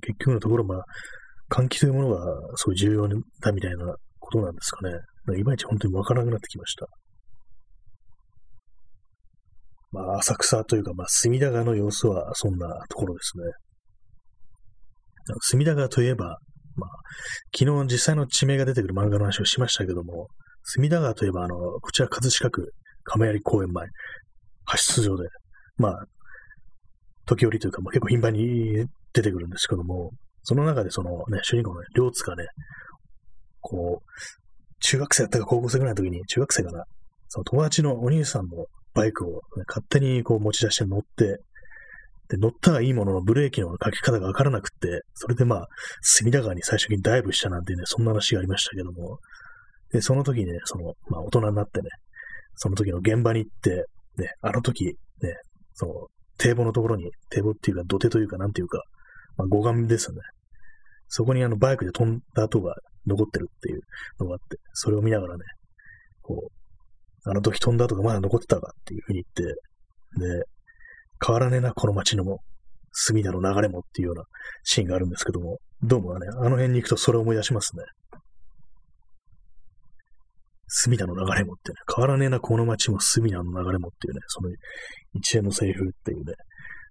[0.00, 0.84] 結局のところ、まあ、
[1.50, 2.24] 換気というものが
[2.56, 4.94] すごい重要だみたいなことなんですかね。
[5.38, 6.86] いまいち本当にわからなくなってきました。
[9.92, 13.44] まあ、浅草というか、まあ、隅田川の様子はそんなところですね。
[15.40, 16.38] 隅田川といえば、
[16.76, 16.90] まあ、
[17.56, 20.28] 昨日実際の地名が出てくる漫画の話をしましたけども、
[20.62, 22.72] 隅田川といえば、あの、こちら葛飾区
[23.04, 23.86] 亀有公園前、
[24.66, 25.28] 派出所で、
[25.80, 26.04] まあ、
[27.26, 30.10] 時折というか、まあ、結構頻繁に出てくるんですけども、
[30.42, 32.44] その中でそのね、主人公の、両津がね、
[33.60, 34.10] こう、
[34.80, 36.84] 中学生だったか高校生ぐらいの時に、中学生かな、
[37.28, 41.38] その友達のお兄さんのバイクを、ね、勝手にこう持ち出して乗って、
[42.28, 45.68] で、乗ったはいいもののブレーキのかけ方がわからなくて、それでまあ、
[46.02, 49.18] 隅田川に最初にダイブしたなんてね、そんな話がありましたけども、
[49.92, 51.88] で、その時にね、その、まあ大人になってね、
[52.54, 54.94] その時の現場に行って、ね、あの時、ね、
[55.80, 55.92] その、
[56.36, 58.82] 堤防のところに、堤防っていうか土手というか、なんていうか、
[59.38, 60.18] まあ、護岸ですね。
[61.08, 62.74] そこにあのバイクで飛んだ跡が
[63.06, 63.80] 残ってるっていう
[64.20, 65.44] のがあって、それを見ながらね、
[66.20, 70.44] こう、あの時飛んだ跡がまだ残ってたかっていうふうに言って、で、
[71.24, 72.40] 変わらねえな、この街のも、
[72.92, 74.24] 隅田の流れもっていうような
[74.64, 77.84] シーンがあるんですけども、どうもね、あの辺に行くとそれを思い出しますね。
[80.70, 84.50] 隅田の流れもってね、変わらねえな、この街も隅田の流れもっていうね、その
[85.14, 86.34] 一連のセリフっていうね。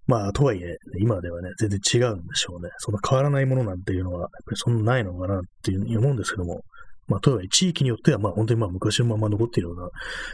[0.06, 2.70] まあ、とはいえ、今ではね、全然違うんでしょうね。
[2.78, 6.62] その変わらないものなんていうのは、やっぱりそんなないのかなっていうふうに思うんですけども、
[7.06, 9.88] まあ、例え地域によっては、まあ本当にまあ昔のまま残っているような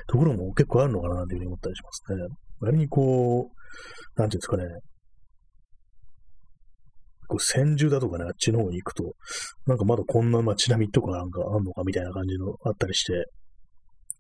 [0.09, 2.27] ところも結構あるのかなというふうに思ったりしますね。
[2.61, 4.65] 割にこう、なんていうんですかね、
[7.27, 9.15] こう千住だとかね、あっちの方に行くと、
[9.67, 13.13] なんかまだこんな街並みとかなんかあんのかみたいな感じのあったりして、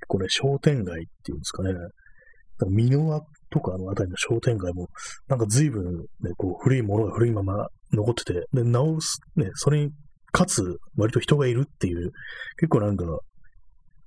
[0.08, 4.88] これ商店街っていうんですかね、なんか箕輪とかのあたりの商店街も、
[5.28, 5.84] なんか随分
[6.20, 9.90] ね、こう古いものが古いまま残ってて、で、直す、ね、それに、
[10.32, 10.62] かつ
[10.96, 12.10] 割と人がいるっていう、
[12.58, 13.04] 結構なんか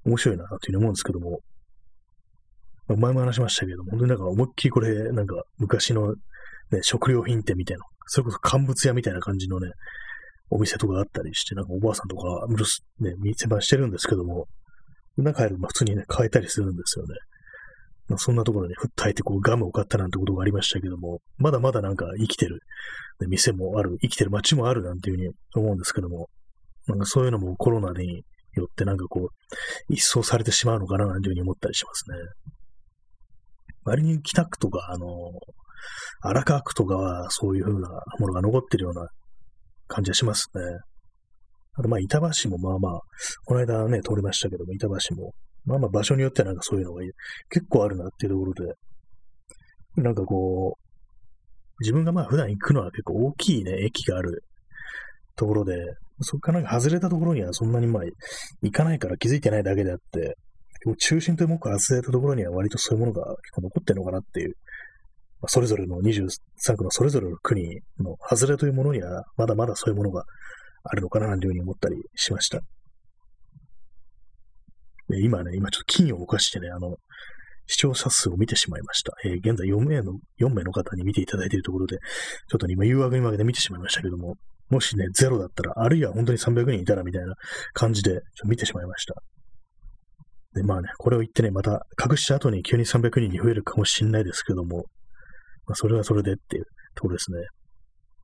[0.06, 1.40] 面白いなというふうに思うんですけども、
[2.88, 6.16] 前も話しましたけども、本当になんか思いっきりこれ、なんか昔の、
[6.72, 9.72] ね、食料品店みたいな、それこそ乾物屋みたいな感じのね、
[10.50, 12.46] お店とかあったりして、なんかおばあさんとか、
[13.00, 14.48] ね、店番してるんですけども、
[15.18, 17.16] 中入ると普通にね、買えたりするんですよね。
[18.08, 22.62] まあ、そんなところにふっと入ってこうガムを買ったなんてことがありましたけども、まだまだなんか生きてる、
[23.20, 26.30] ね、店もある、生きてる街もあるなんていうふうに思うんですけども、
[26.88, 32.18] なんかそういうのもコロナによってなんかこう、一掃されてしまうのかななんていうふうに思ったりしますね。
[33.84, 35.06] 割に北区とか、あの、
[36.22, 37.90] 荒川区とかはそういう風な
[38.20, 39.08] ものが残ってるような
[39.88, 40.62] 感じがしますね。
[41.76, 43.02] あと、まあ、板橋もまあまあ、
[43.46, 45.34] この間ね、通りましたけども、板橋も、
[45.66, 47.04] まあまあ場所によってはなんかそういうのが
[47.50, 48.74] 結構あるなっていうところで、
[50.02, 50.90] なんかこう、
[51.82, 54.44] 自分がまあ普段行くのは結構大きいね、駅がある
[55.36, 55.76] ところで、
[56.22, 58.04] そこからなんか外れたところにはそんなにまあ
[58.62, 60.36] 行かないから気づいてないだけであって、
[60.98, 64.54] 中心というものから外れたところには割とそういうものが結構残ってるのかなっていう、
[65.48, 70.24] それぞれの23区のそれぞれの国の外れというものにはまだまだそういうものが
[70.84, 72.60] あるのかなというふうに思ったりしました。
[75.08, 76.98] で今ね、今ちょっと金を動かしてね、あの、
[77.66, 79.14] 視聴者数を見てしまいました。
[79.26, 84.36] えー、現在4名の、4名の方に見ていただいているところで、ちょっとね、今誘惑に負けて見てしまいましたけども、
[84.70, 87.34] もしね、ゼロだったら、あるいは本当に300人いたらみたいな
[87.74, 89.16] 感じで、ちょっと見てしまいました。
[90.56, 94.86] で、まあね、これを言ってね、また隠した後に急に300人に増えるかもしれないですけども、
[95.70, 97.38] まあ、それはそれでっていうところですね。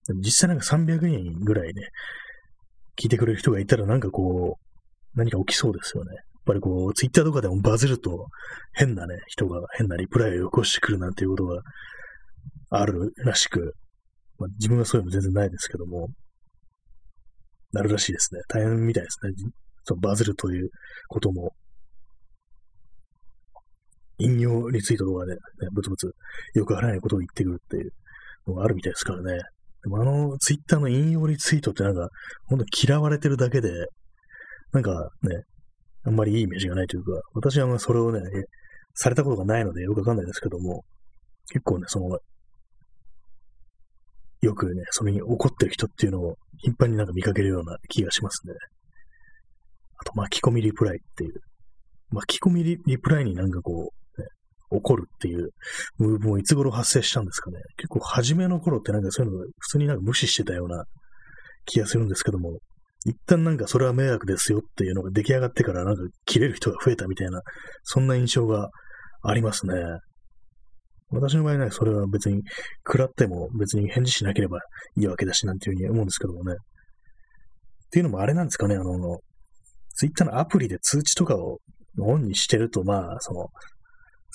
[0.07, 1.89] でも実際なんか300人ぐらいね、
[2.99, 6.15] 聞いてくれる人がいたらなんかこう、何か起きそうですよね。
[6.15, 8.27] やっぱりこう、ツイッターとかでもバズると、
[8.73, 11.61] 変なね、人が変なリプライを起こしてくるなんていうことが
[12.71, 13.75] あるらしく、
[14.39, 16.09] まあ、自分はそういうの全然ないですけども、
[17.73, 18.41] なるらしいですね。
[18.47, 19.33] 大変みたいですね。
[19.83, 20.69] そのバズるという
[21.09, 21.53] ことも
[24.17, 25.39] 引用リツイートとかで、ね、
[25.73, 26.11] ブツブツ
[26.53, 27.91] よくわからないことを言ってくるっていう
[28.47, 29.39] のがあるみたいですからね。
[29.83, 32.09] でもあのツイッターの引用リツイートってなんか、
[32.45, 33.69] ほんと嫌われてるだけで、
[34.71, 35.43] なんかね、
[36.03, 38.19] あんまりいいイメージがないというか、私はそれをね、
[38.93, 40.83] されたことがないのでよくわかんないですけども、
[41.49, 42.17] 結構ね、その、
[44.41, 48.53] よくね、それに怒ってる人っていうのを頻繁になんか見かけるような気がしますね。
[49.97, 51.33] あと、巻き込みリプライっていう。
[52.09, 54.04] 巻き込みリプライになんかこう、
[54.71, 55.49] 起こるっていう
[55.97, 57.57] ムーブもいつ頃発生したんですかね。
[57.77, 60.83] 結構初めの頃ってなんかそういうの普通になんか無視してたような
[61.65, 62.59] 気がするんですけども、
[63.05, 67.41] 一旦なんかそれは迷惑ですよっていうのが出来上がってからなんか切れる人が増えたみたいな、
[67.83, 68.69] そんな印象が
[69.23, 69.73] ありますね。
[71.11, 72.41] 私の場合ね、それは別に
[72.85, 74.59] 食らっても別に返事しなければ
[74.97, 76.53] いいわけだしなんていうふうに思うんですけどもね。
[76.53, 76.55] っ
[77.91, 79.19] ていうのもあれなんですかね、あの、
[79.93, 81.59] ツイッターのアプリで通知とかを
[81.99, 83.47] オンにしてると、まあ、その、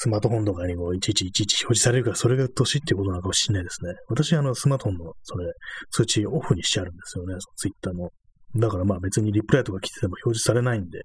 [0.03, 3.93] スマートフォンとかにもいちいちいちいち表示されるから、それが年っていうことなのかもしれないですね。
[4.09, 5.45] 私、あの、スマートフォンの、それ、
[5.91, 8.09] 通知オフにしてあるんですよね、ツイッターの。
[8.57, 11.03] だからまあ別にリプライとか来てても表示されないんで、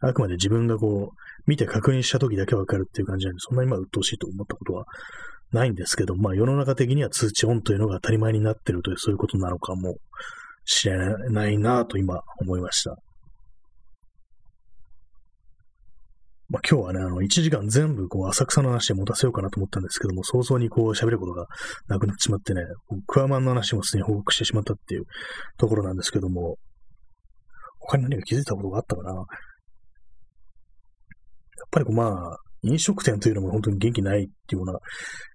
[0.00, 4.84] あくまで自分がこう、見て確認した時だけわかるっていう感じなんで、そんなにまあ鬱陶しいと思ったことは
[5.50, 9.96] ないんですけど、まあ世の中的には通知オンというのが当たり前になってるという、そういうことなのかも
[10.64, 10.96] しれ
[11.30, 12.96] ないなと今思いました。
[16.48, 21.46] まあ、今日はね、あの、1時間全部こう浅草の話で持たせようかなと思ったんですけども、早々にこう喋ることが
[21.88, 22.62] なくなってしまってね、
[23.06, 25.04] クワマンの話もすでに報告してしまったっていう
[25.58, 26.56] ところなんですけども、
[27.80, 29.12] 他に何か気づいたことがあったかな？
[29.12, 29.26] やっ
[31.70, 34.78] ぱりこうまあ、飲食店というのも本当に元気ないっていうような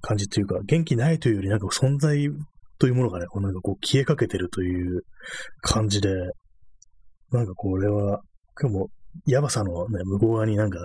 [0.01, 2.29] 感じというか、元気ないというよりなんか存在
[2.79, 5.01] というものがね、こうなんかこう消えかけてるという
[5.61, 6.09] 感じで、
[7.31, 8.21] なんかこれは、
[8.59, 8.87] 今日も
[9.25, 10.79] やばさのね、向こう側になんか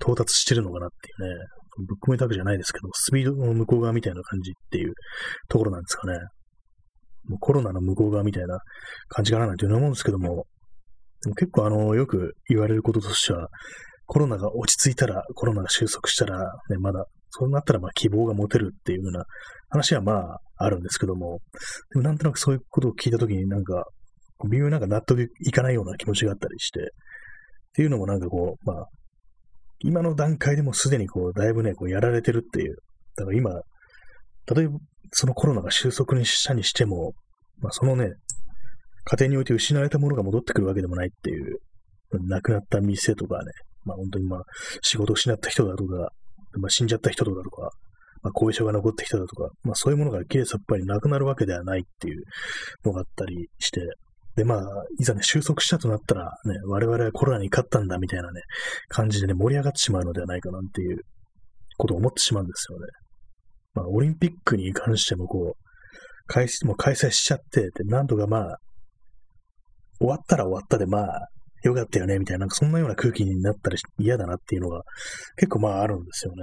[0.00, 1.46] 到達してるのかなっていうね、
[1.78, 4.92] ぶっ込めたわけじゃないですけど、スピードの向こう側みたいな感じっていう
[5.48, 6.18] ところなんですかね。
[7.28, 8.58] もうコロナの向こう側みたいな
[9.08, 10.46] 感じかななんていうふうに思うんですけども、
[11.22, 13.48] でも結構あの、よく言われることとしては、
[14.06, 16.38] コロナが落ち着いたら、コロナが収束したら、
[16.70, 19.24] ね、まだ、そうなったらまあ希望が持てるっていうような
[19.68, 21.40] 話はまああるんですけども、
[21.90, 23.84] でもなんとなくそういうことを聞いたときになんか、
[24.50, 26.90] 微妙になんか納得いかないような気持ちがあったりして、
[27.76, 28.86] っていうのもなんかこう、まあ、
[29.80, 32.76] 今の段階でもすでにこう、だいぶね、こうやられてるっていう。
[33.16, 34.78] だから今、例えば
[35.12, 37.12] そのコロナが収束にしたにしても、
[37.60, 38.14] まあそのね、
[39.04, 41.58] 家庭において失われたものが戻ってくるわけでもないっていう、
[42.28, 43.52] 亡くなった店とかね、
[43.84, 44.40] まあ本当にまあ
[44.80, 46.12] 仕事を失った人だとか、
[46.58, 47.72] まあ死んじゃった人だとか、
[48.22, 52.22] まあ後遺症が残った人だとか、まあそういうものがきれいさっぱりなくなるわけではないっていう
[52.86, 53.82] のがあったりして、
[54.36, 54.60] で、まあ、
[54.98, 58.42] いざね、収束したとなったら、ね、我々はコロナに勝ったんだみたいなね、
[58.88, 61.00] 感じでね、盛り上がってしまうのではないかなっていう
[61.78, 62.86] ことを思ってしまうんですよね。
[63.74, 65.66] まあ、オリンピックに関してもこう、
[66.26, 68.56] 開もう開催しちゃって、で、なんとかまあ、
[69.98, 71.28] 終わったら終わったでまあ、
[71.62, 74.82] よかったよね、みたいな、なんかそんなような空気になったり嫌だなっていうのが
[75.36, 76.42] 結構まああるんですよね。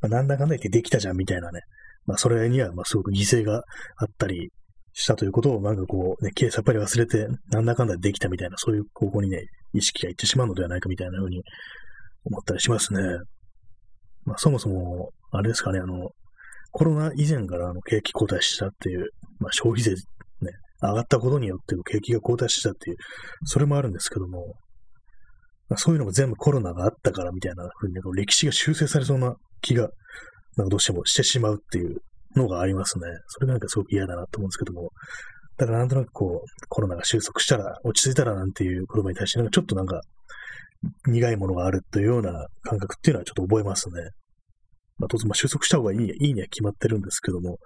[0.00, 1.60] まあ、なんだかんだ言ってできたじゃんみたいなね。
[2.06, 3.62] まあそれにはまあすごく犠牲が
[3.96, 4.50] あったり
[4.92, 11.42] したということをなんかこうね、きれいさっぱり忘れてなんだかんだできたみたいな、そういう方向にね、意識がいってしまうのではないかみたいなふうに
[12.24, 13.00] 思ったりしますね。
[14.24, 16.10] まあそもそも、あれですかね、あの、
[16.72, 19.06] コロナ以前からあの景気後退したっていう、
[19.38, 19.96] まあ消費税ね、
[20.82, 22.96] 上がったことによって景気が後退したっていう、
[23.44, 24.54] それもあるんですけども、
[25.68, 29.88] まあ、そういうのも全部コロナがあったからみたいな風に、歴史が修正されそうな気が、
[30.56, 31.98] なんかどうしてもしてしまうっていう
[32.36, 33.06] のがありますね。
[33.28, 34.90] それがなんかすごく嫌だなと思うんですけども、
[35.56, 40.00] だからなんとなくこう、コロナが収束したら、落ち着いたらなんていう言葉に対して、なんかちょっとなんか、
[41.06, 43.94] 苦いものがあるというような感覚っていうのはちょっと覚えますね。
[44.96, 47.58] まあ、当然、まあ、収束した方がいい、いいには決まってるんですけども、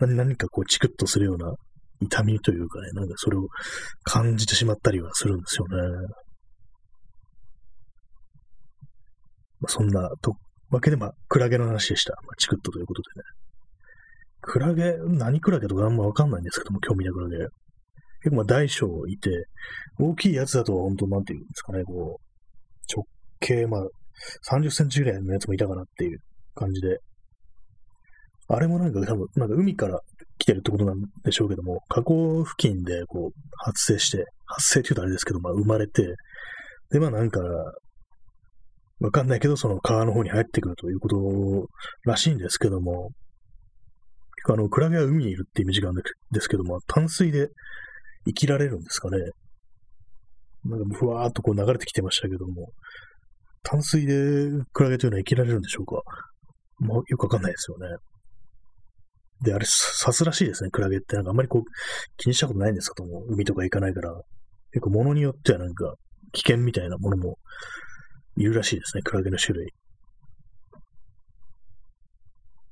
[0.00, 1.52] 何何かこう、チクッとするような
[2.00, 3.46] 痛みというかね、なんかそれを
[4.02, 5.76] 感じてしまったりはするんですよね。
[9.60, 10.34] まあ、そんなと
[10.70, 12.12] わけで、まあ、クラゲの話でした。
[12.12, 13.24] まあ、チクッとということでね。
[14.40, 17.36] クラゲ、何クラゲとかあんまわかんないんですけども、興味なクラゲ。
[18.22, 19.30] 結構まあ大小いて、
[19.98, 23.06] 大きいやつだと本当なんていうんですかね、こう、直
[23.40, 23.82] 径まあ
[24.50, 26.18] 30センチぐらいのやつもいたかなっていう
[26.54, 26.98] 感じで。
[28.50, 30.00] あれもなんか多分、なんか海から
[30.38, 36.14] 来てるってことなんでしょうけども、河口付近でこう発生して、発生って言うとあれですけど、まあ生まれて、
[36.90, 37.40] でまあなんか、
[39.00, 41.68] わかんないけど、その川の方に入ってくるということ
[42.04, 43.10] らしいんですけども、
[44.46, 47.48] あの、クラゲは海にいるってイメージがあるんですけども、淡水で
[48.26, 49.18] 生きられるんですかね。
[50.64, 52.72] なんかふわーっとこう流れてきてましたけども、
[53.62, 56.02] 淡水でクラゲというのは生きられるんでしょうか？
[56.78, 57.86] まあ、よくわかんないですよね。
[59.42, 61.16] で、あれ、刺すらしいですね、クラゲって。
[61.16, 61.62] なんかあんまりこう、
[62.16, 62.94] 気にしたことないんですか？
[62.94, 63.26] と思う。
[63.34, 64.12] 海とか行かないから。
[64.72, 65.94] 結構物によってはなんか、
[66.32, 67.38] 危険みたいなものも
[68.36, 69.66] いるらしいですね、クラゲの種類。
[69.66, 69.68] や
[70.80, 70.82] っ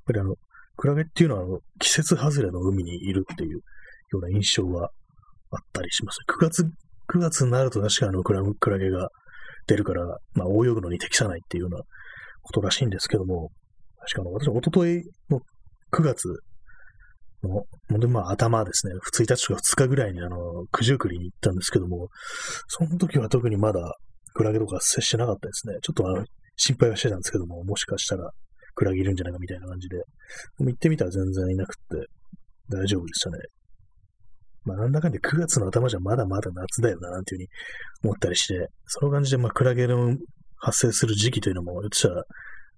[0.06, 0.34] ぱりあの、
[0.76, 3.60] クラゲっていうのは季節外れの海にいるっていうよ
[4.14, 4.90] うな印象は
[5.50, 6.18] あったりします。
[6.28, 6.62] 9月、
[7.08, 9.08] 9月になると確かあのクラクラゲが
[9.66, 11.82] 出るから、まあ、泳ぐのに適さないっていうような
[12.42, 13.50] ことらしいんですけども、
[13.98, 15.40] 確かあの、私、おとといの
[15.92, 16.28] 9月
[17.42, 20.36] の、本当にまあ頭ですね、1日とか2日ぐらいにあの、
[20.72, 22.08] 九十九里に行ったんですけども、
[22.68, 23.96] その時は特にまだ
[24.34, 25.74] クラゲとか接してなかったですね。
[25.82, 26.24] ちょっとあの、
[26.56, 28.30] 心配はしてたんですけども、もしかしたら
[28.76, 29.96] クラゲいるんじゃないかみたいな感じで。
[29.96, 30.04] で
[30.64, 32.06] も行ってみたら全然いなくって、
[32.68, 33.38] 大丈夫でしたね。
[34.64, 37.48] まあ、なんだかんで9月の頭じゃまだまだ夏だよな、なんていうふうに
[38.04, 40.16] 思ったりして、その感じで、まあ、クラゲの
[40.56, 42.24] 発生する時期というのも、ひょっしたら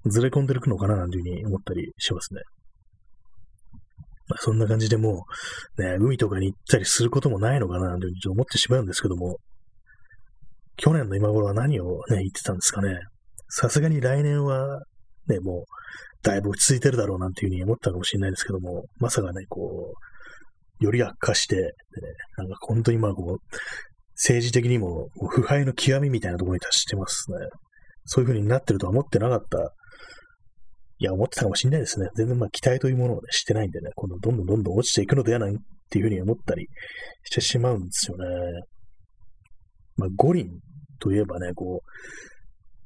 [0.07, 2.43] ずれ込んでるのかな、なんていうふうに思ったりしますね。
[4.29, 5.25] まあ、そんな感じでも
[5.79, 9.39] う、ね、海とかに行ったりすることもないのかな、なんていうふうに思ってしまうんですけども、
[10.77, 12.99] 去年の今頃は何をね、言ってたんですかね。
[13.49, 14.83] さすがに来年は、
[15.29, 15.65] ね、もう、
[16.23, 19.95] だいぶ落ち着いてるだろうなんていうふうに思ったかもしれないですけども、まさかね、こ
[20.81, 21.73] う、より悪化して、でね、
[22.37, 23.57] なんか本当にまあこう、
[24.15, 27.39] 政治的にも腐敗の極みみたいなところに達してますね。
[28.05, 29.73] そういうふうになってるとは思ってなかった。
[31.01, 32.09] いや、思ってたかもしれないですね。
[32.17, 35.57] 全然まあ期待というものをね、してないんでね、今度どんどんどんどん落ちていくのではないっ
[35.91, 36.67] ていうふうに思ったり
[37.25, 38.25] してしまうんですよね。
[39.97, 40.49] まあ、五輪
[41.01, 41.83] といえばね、こ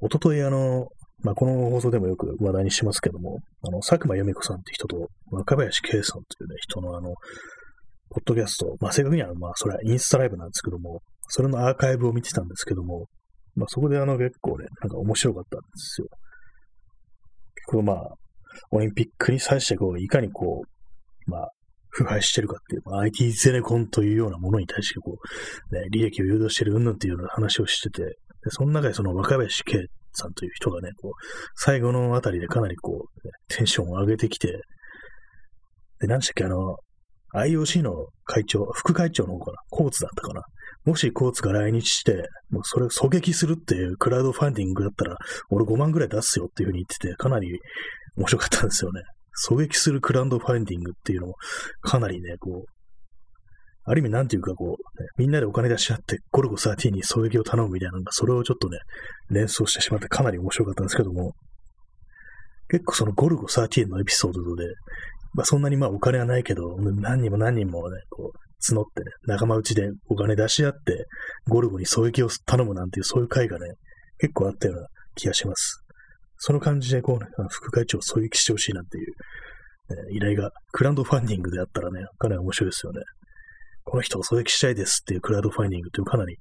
[0.00, 0.88] う、おとといあの、
[1.23, 7.14] まあ、この放送でもよく話題にしますけども、あの、佐久間由美子さんって人と、若林圭さんというね、人のあの、
[8.11, 13.07] ポッドキャスト、まあ、正確には、まあ、それはインスタライブなんですけども、それのアーカイブを見てたんですけども、
[13.55, 16.09] まあ、そこであの、結構ね、なんか面白かったんですよ。
[17.55, 18.14] 結構まあ、
[18.70, 21.51] オリンピックに際してこう、いかにこう、まあ、
[21.91, 25.18] 腐敗してるかっていう、まあ、IT ゼネコンというようなものに対してこ
[25.70, 31.13] う、ね、利益を誘導してるうんぬんっていうような話をしてて、でその中でその若林圭さんという人がね、こう、
[31.57, 34.63] 最後のあたりでかなりこう、テンションを上げてきて、
[36.01, 36.77] で、何でしたっけ、あの、
[37.35, 40.43] IOC の会長、副会長の方かな、コーツだったかな。
[40.85, 45.17] もしコーツが来日して、もうそれを狙撃するっていうクラウドファンディングだったら、
[45.51, 47.61] 俺5万ぐらい出すよっていうふうに言ってて、かなり
[48.17, 49.03] 面白かったんですよね。
[49.49, 51.35] 狙撃するクラウドファンディングっていうのも、
[51.81, 52.82] かなりね、こう、
[53.85, 58.78] ある意味なんていうかこう、ね、みんなでお金出し合ってゴルゴ13に狙撃を頼むみたいなのが、それをちょっとね、
[59.30, 61.33] 連想してしまってかなり面白かったんですけども、
[62.68, 64.64] 結構そのゴルゴ13のエピソードで、
[65.35, 71.07] まあそんなにまあお金はないけど、何人も何人もね、こう、募ってね、仲間内でお金出し合って、
[71.49, 73.74] ゴルゴに狙撃を頼むなんていうそういう会がね、
[74.18, 75.83] 結構あったような気がします。
[76.39, 79.07] その感じでこうね、副会長を狙撃してほしいなんていう、
[80.11, 83.01] ね、依頼がクラウドファンディングであったらね、かなり面白いですよね。
[83.85, 86.37] この人を狙撃したいですっていうクラウドファンディングというかなり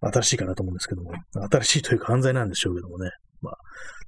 [0.00, 1.12] 新しいかなと思うんですけども、
[1.50, 3.10] 新しいというか犯罪なんでしょうけどもね、
[3.40, 3.56] まあ、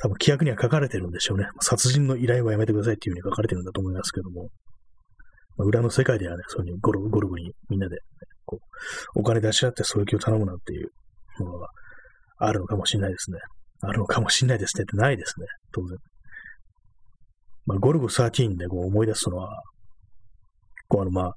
[0.01, 1.47] 多分規約には書かれてるんでしょうね。
[1.61, 4.49] 殺人の依頼はやめてくださいっていうふうに書かれてるんだと思いますけども、
[5.57, 8.01] まあ、裏の世界ではね、そういうゴルゴルゴにみんなで、ね、
[8.45, 8.59] こ
[9.17, 10.89] う、お金出し合って狙撃を頼むなんていう
[11.39, 11.69] ものが
[12.39, 13.39] あるのかもしれないですね。
[13.81, 15.97] あるのかもしれないですねってないですね、当然。
[17.67, 19.63] まあ、ゴルゴ13でこう思い出すのは、
[20.89, 21.35] こうあの、まあ、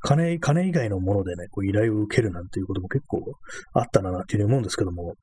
[0.00, 3.22] 金、金以外のものでね、こう依頼を受けるなんていうことも結構
[3.74, 5.14] あったな、っていうふうに思うんですけども、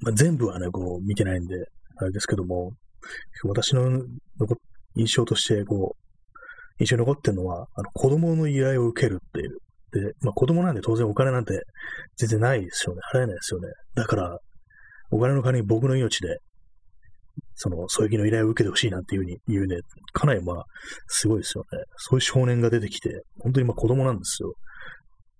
[0.00, 1.54] まあ、全部はね、こう見てないんで、
[1.96, 2.72] あれですけども、
[3.44, 4.04] 私の
[4.96, 6.02] 印象として、こう、
[6.78, 9.58] 印象に残ってるのは、あの、子供の依頼を受けるっていう。
[9.92, 11.62] で、まあ子供なんで当然お金なんて
[12.16, 13.00] 全然ないですよね。
[13.12, 13.68] 払えないですよね。
[13.94, 14.38] だから、
[15.10, 16.38] お金の代わりに僕の命で、
[17.62, 19.76] その、狙撃の依頼を受けてほしいなっていうふうに言うね、
[20.12, 20.64] かなりまあ、
[21.06, 21.78] すごいですよね。
[21.96, 24.52] そういう少年が出てきて、本当にまあ子供なんですよ。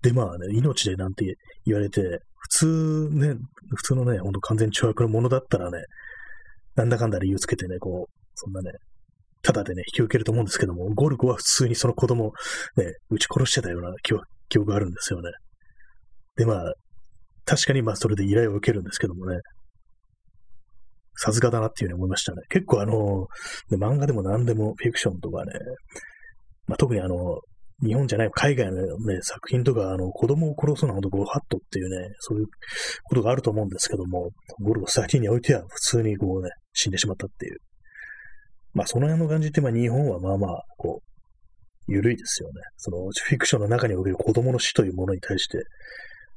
[0.03, 1.35] で、まあね、命でなんて
[1.67, 2.01] 言われて、
[2.39, 3.35] 普通ね、
[3.75, 5.79] 普通のね、ほんと完全に懲悪のものだったらね、
[6.77, 8.71] なんだかんだ理由つけてね、こう、そんなね、
[9.43, 12.33] ただでね、引き受けると思うんですけども、ゴルゴは普通にその子供
[12.77, 15.31] ね、撃ち殺してたような記憶があるんですよね。
[16.37, 16.73] で、まあ、
[17.45, 19.41] 確かにまあそれで依頼を受けるんですけどもね、
[21.17, 22.43] さすがだなっていうふうに思いましたね。
[22.49, 23.27] 結構あの、
[23.71, 25.53] 漫画でも何でもフィクションとかね、
[26.67, 27.41] まあ、特にあの、
[27.85, 32.47] 日本じゃない海外のね、作品とか、あの、子供を殺すのは本当ゴーハットっていうね、そういう
[33.05, 37.57] ことがあると思うんですけども、ゴルゴ先においては普通にこうね、死んでしまったっていう。
[38.73, 42.55] まあ、その辺の感じって、まあ、日本はまあまあ、こう、緩いですよね。
[42.77, 45.59] その、フィクションの中における子供の死というものに対して、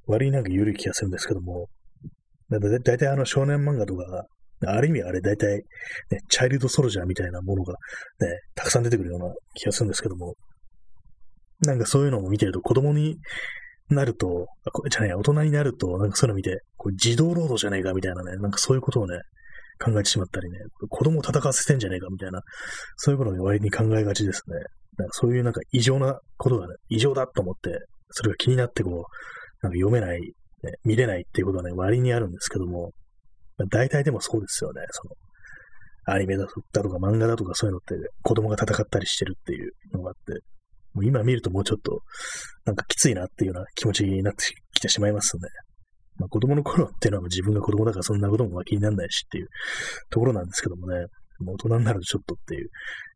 [0.07, 1.67] 割になんか緩い気がするんですけども、
[2.49, 4.25] だいたいあの少年漫画とか
[4.65, 5.63] ある意味あれ大体、ね、
[6.29, 7.73] チャイルドソルジャーみたいなものが
[8.19, 10.35] ね、たくさん出てくるような気がするんですけども、
[11.61, 13.17] なんかそういうのを見てると子供に
[13.89, 19.19] なると、あこじゃない、大人になると、なんかそういうの見て、これ自動労働じゃねえかみたいなね、なんかそういうことをね、
[19.83, 22.41] 考えてしまったりね、子供を戦わせてんじゃねえかみたいな、
[22.95, 24.55] そういうことを割に考えがちですね。
[24.97, 27.77] なんかそういうなんか異常なことがね、異常だと思って、
[28.11, 28.93] それが気になってこう、
[29.61, 30.31] なんか読めない、ね、
[30.83, 32.91] 見れないっていうことはね、割にあるんですけども、
[33.69, 34.81] 大体でもそうですよね。
[34.91, 35.15] その、
[36.07, 40.41] アニメだとか漫画だとかそういうのって子供が戦ったりしてるっていうのがあって、
[40.93, 42.01] もう今見るともうちょっと
[42.65, 45.41] なんかきついなっていうような気持ちになってきてしまいますね。
[46.17, 49.47] まあ子供の頃っていうのはもう自分が子供だからそんなことも気にならないしっていう
[50.09, 51.07] ところなんですけどもね、
[51.39, 52.69] もう大人になるとちょっとっていう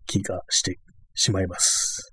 [0.08, 0.80] 気がして
[1.14, 2.12] しまいます。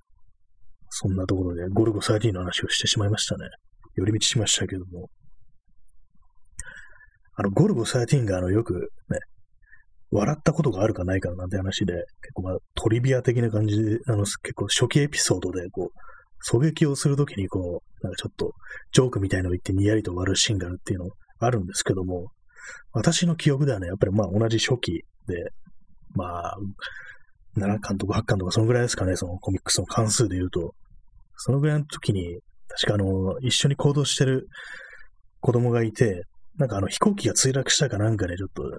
[0.91, 3.47] そんなところでゴルゴ13の話をしてしまいましたね。
[3.97, 5.09] 寄り道しましたけども。
[7.37, 9.19] あの、ゴルゴ13があの、よくね、
[10.11, 18.53] 笑ったことがあるかないかなんて話で、結構まあ、トリビア的な感じで、あの、結構初期エピソードで、こう、狙撃をするときにこう、なんかちょっと、
[18.93, 21.09] ジョークみたいのを言ってにやりと割るシーンがあるっていうの
[21.39, 22.29] あるんですけども、
[22.93, 25.51] 私の記憶ではね、やっぱりまあ同じ初期で、
[26.15, 26.57] まあ、
[27.59, 30.75] 7巻とか8巻とかそのぐらいですかね、そのコミックスの関数で言うと、
[31.37, 34.49] そのぐらいの時に、確かあの、一緒に行動してる
[35.41, 36.23] 子供がいて、
[36.59, 38.79] なんかあの飛行機が墜落したかなんかでちょっと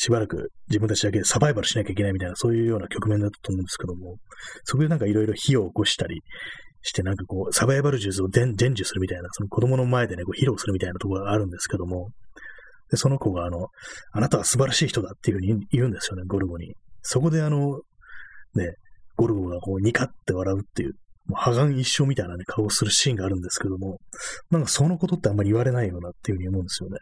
[0.00, 4.16] しばらく自分たちだけでサバイバルしなきゃいけないみたいな、そういうような局面だったと思うんですけども、
[4.62, 6.22] そこでなんかいろいろ火を起こしたり
[6.82, 12.10] して、なんかこう、サバイバル術を伝授するみたいな、その子供の前でね、こう披露するみたいなところがあるんですけども、
[12.92, 13.66] で、その子があの、
[14.12, 16.74] あなたは素晴らしい人だっていうふうに言うんですよね、ゴルゴに。
[17.02, 17.80] そこであの、
[18.54, 18.74] ね、
[19.16, 20.92] ゴルゴがこう、ニカって笑うっていう、
[21.34, 23.98] 破顔一生みたいなね、顔をするシーンがあるんですけども、
[24.50, 26.98] なんかそのことってあんまり言われないよなっていうふうに思うんですよね。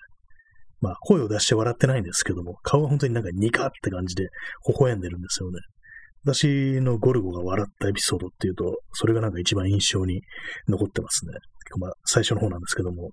[0.81, 4.29] まあ、声を出して笑ってないんですけども、顔は本当になんかニカって感じで
[4.69, 5.59] 微笑んでるんですよね。
[6.25, 10.23] 私のゴルゴが笑ったエピソードっていうと、それがなんか一番印象に
[10.69, 11.33] 残ってますね。
[11.79, 13.11] まあ、最初の方なんですけども。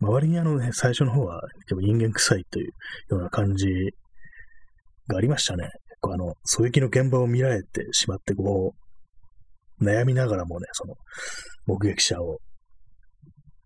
[0.00, 2.66] 周りにあのね、最初の方は人間臭いという
[3.10, 3.66] ような感じ
[5.08, 5.68] がありましたね。
[6.02, 8.74] あの、狙撃の現場を見られてしまって、こ
[9.80, 10.94] う、悩みながらもね、その、
[11.66, 12.38] 目撃者を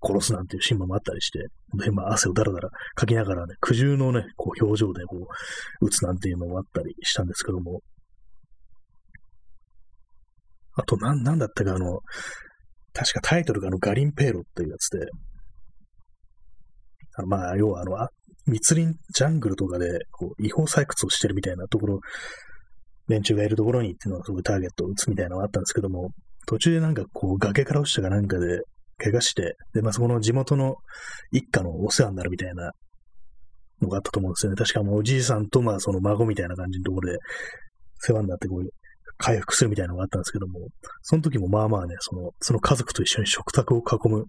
[0.03, 1.39] 殺すなんていうシーンもあったりして、
[1.79, 7.81] で、まあ、汗をだらだらかきながらね、苦渋のね、こう、表情でこう、撃つなんていうのもあったりしたんですけども、
[10.75, 12.01] あと、なん、なんだったか、あの、
[12.93, 15.07] 確かタイトルがあの、ガリンペーロっていうやつで、
[17.15, 18.09] あのまあ、要はあの、あ
[18.47, 22.01] 密林ジャングルとかで、こう、違法採掘をしてるみたいなところ、
[23.09, 26.11] 連中がいるところにっていうのがすごいターゲットを撃つみたいなのがあったんですけども、
[26.47, 28.63] 途中でなんかこう、崖から落ちたかなんかで、
[28.99, 30.77] 怪我して、で、まあ、そこの地元の
[31.33, 32.73] 一家のお世話になるみたいな
[33.81, 34.57] のがあったと思うんですよね。
[34.57, 37.19] 確かもうおじいさんと、まあ、その孫みたいな感じのところで、
[37.99, 38.69] 世話になってこう、
[39.19, 40.61] 回復するみたいなのがあったんですけども、
[41.03, 44.25] その時もまあまあね、その、その家族と一緒に食卓を囲む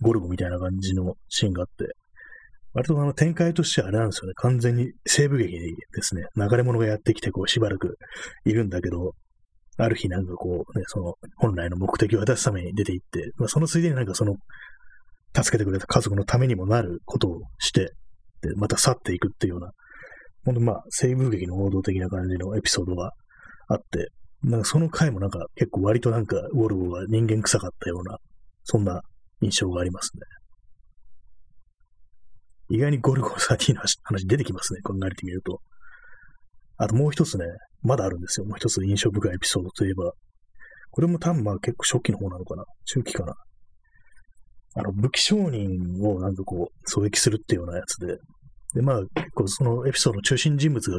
[0.00, 1.94] ゴルゴみたいな感じのシーンがあって、
[2.76, 4.34] 割とあの展開としてはあれなんですよね。
[4.34, 6.26] 完全に西部劇にですね。
[6.36, 7.96] 流れ物がやってきて、こうしばらく
[8.44, 9.14] いるんだけど、
[9.78, 14.34] ある日なんかこう、ね、その本来の目的を果たすために出て行って、まあ、そのついでになんかその、
[15.34, 17.92] 助けてくれた家族のためにもなることをして、
[18.42, 19.70] で、また去っていくっていうような、
[20.44, 23.12] ほんとまあ、西部劇の王道的な感じのエピソードが
[23.68, 24.10] あって、
[24.42, 28.18] なんかその回もなんか結構割となんかウォルゴが人間臭かったような、
[28.64, 29.00] そんな
[29.40, 30.20] 印象がありますね。
[32.68, 35.60] 意外にゴルゴ13の話出てきますね、考えてみると。
[36.78, 37.44] あともう一つね、
[37.82, 38.46] まだあるんですよ。
[38.46, 40.12] もう一つ印象深いエピソードといえば、
[40.90, 42.64] これも多分まあ結構初期の方なのかな。
[42.84, 43.34] 中期かな。
[44.74, 45.70] あの、武器商人
[46.02, 48.18] をなんかこう、狙撃するっていうようなやつで、
[48.74, 50.98] で、まあ、結構そのエピソードの中心人物が、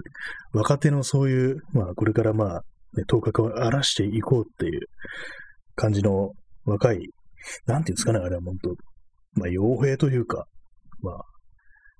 [0.53, 2.61] 若手のそういう、まあ、これからまあ、
[2.95, 4.81] ね、頭角を荒らしていこうっていう
[5.75, 6.31] 感じの
[6.65, 7.09] 若い、
[7.67, 8.69] なんていうんですかね、あれは本当。
[9.39, 10.45] まあ、傭兵というか、
[11.01, 11.21] まあ、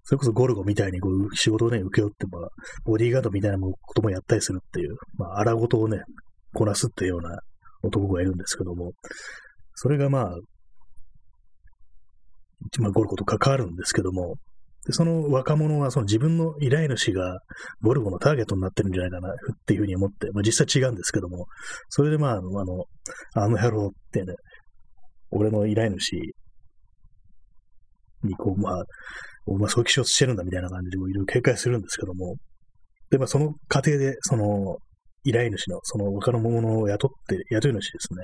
[0.07, 2.49] それこそゴルゴみたいにこう仕事をね、受け負って、まあ、
[2.85, 5.99] ボディーガードみたいなこともやったりするっていう、まあ、荒事をね、
[6.53, 7.37] こなすっていうような
[7.83, 8.93] 男がいるんですけども、
[9.75, 10.29] それがまあ、
[12.79, 14.35] まあ、ゴルゴと関わるんですけども、
[14.85, 17.39] でその若者はその自分の依頼主が
[17.81, 19.33] ゴルゴのターゲットになってるんじゃないかなっ
[19.65, 21.47] ていうふうに思って、まあ、実際違うんですけども、
[21.89, 22.85] それでまあ、あの、
[23.33, 24.35] あの野郎ってね、
[25.31, 26.13] 俺の依頼主
[28.23, 28.83] にこう、まあ、
[29.55, 32.35] まあ、そういう気象してるんだみたいな感じでいろいろ警戒するんですけども、
[33.09, 34.77] で、まあ、その過程で、その、
[35.23, 38.23] 依頼主の、その他の者を雇って、雇い主ですね。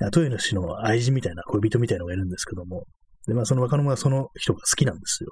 [0.00, 2.84] 雇い主の愛人みたいな、恋人みたいなのがいるんですけども、
[3.26, 5.30] で、まあ、その若者はその人が好きなんですよ。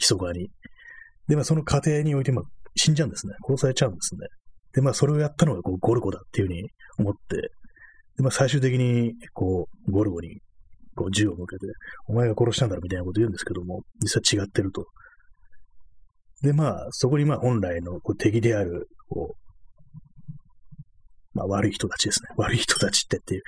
[0.00, 0.48] 密かに。
[1.28, 2.44] で、まあ、その過程において、まあ、
[2.76, 3.34] 死んじゃうんですね。
[3.46, 4.20] 殺されちゃうんですね。
[4.74, 6.68] で、まあ、それをやったのが、こう、ゴルゴだっていうふうに
[6.98, 10.40] 思って、で、まあ、最終的に、こう、ゴルゴに
[10.98, 11.66] こう銃を向けて、
[12.08, 14.84] お前が殺したんだろみたいなこと言うんですけども、実際違ってると。
[16.42, 19.38] で、まあ、そこにまあ本来のこう敵である、こう、
[21.34, 22.30] まあ悪い人たちですね。
[22.36, 23.42] 悪い人たちってっていう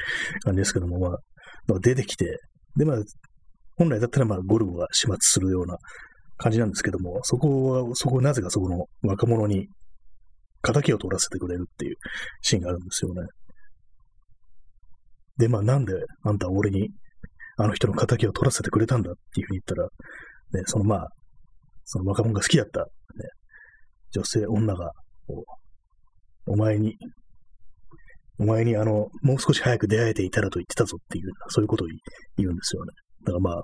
[0.44, 2.38] 感じですけども、まあ、出てきて、
[2.76, 3.02] で、まあ、
[3.76, 5.76] 本来だったらまあゴルゴが始末するような
[6.36, 9.68] 感じなんですけども、そこは、そこなぜかそこの若者に
[10.62, 11.96] 仇を取らせてくれるっていう
[12.42, 13.22] シーンがあるんですよね。
[15.38, 16.90] で、まあなんであんた俺に
[17.60, 19.88] あの人の仇を取らせてくれたんだっていうふうに言ったら、
[20.60, 21.08] ね、そのまあ、
[21.84, 22.86] その若者が好きだった、ね、
[24.12, 24.92] 女性、女が、
[26.46, 26.96] お前に、
[28.38, 31.86] お前にあの、もう少し早く出会えていたらと言ってたぞっていう、そういうことを
[32.38, 32.92] 言うんですよね。
[33.26, 33.62] だからまあ、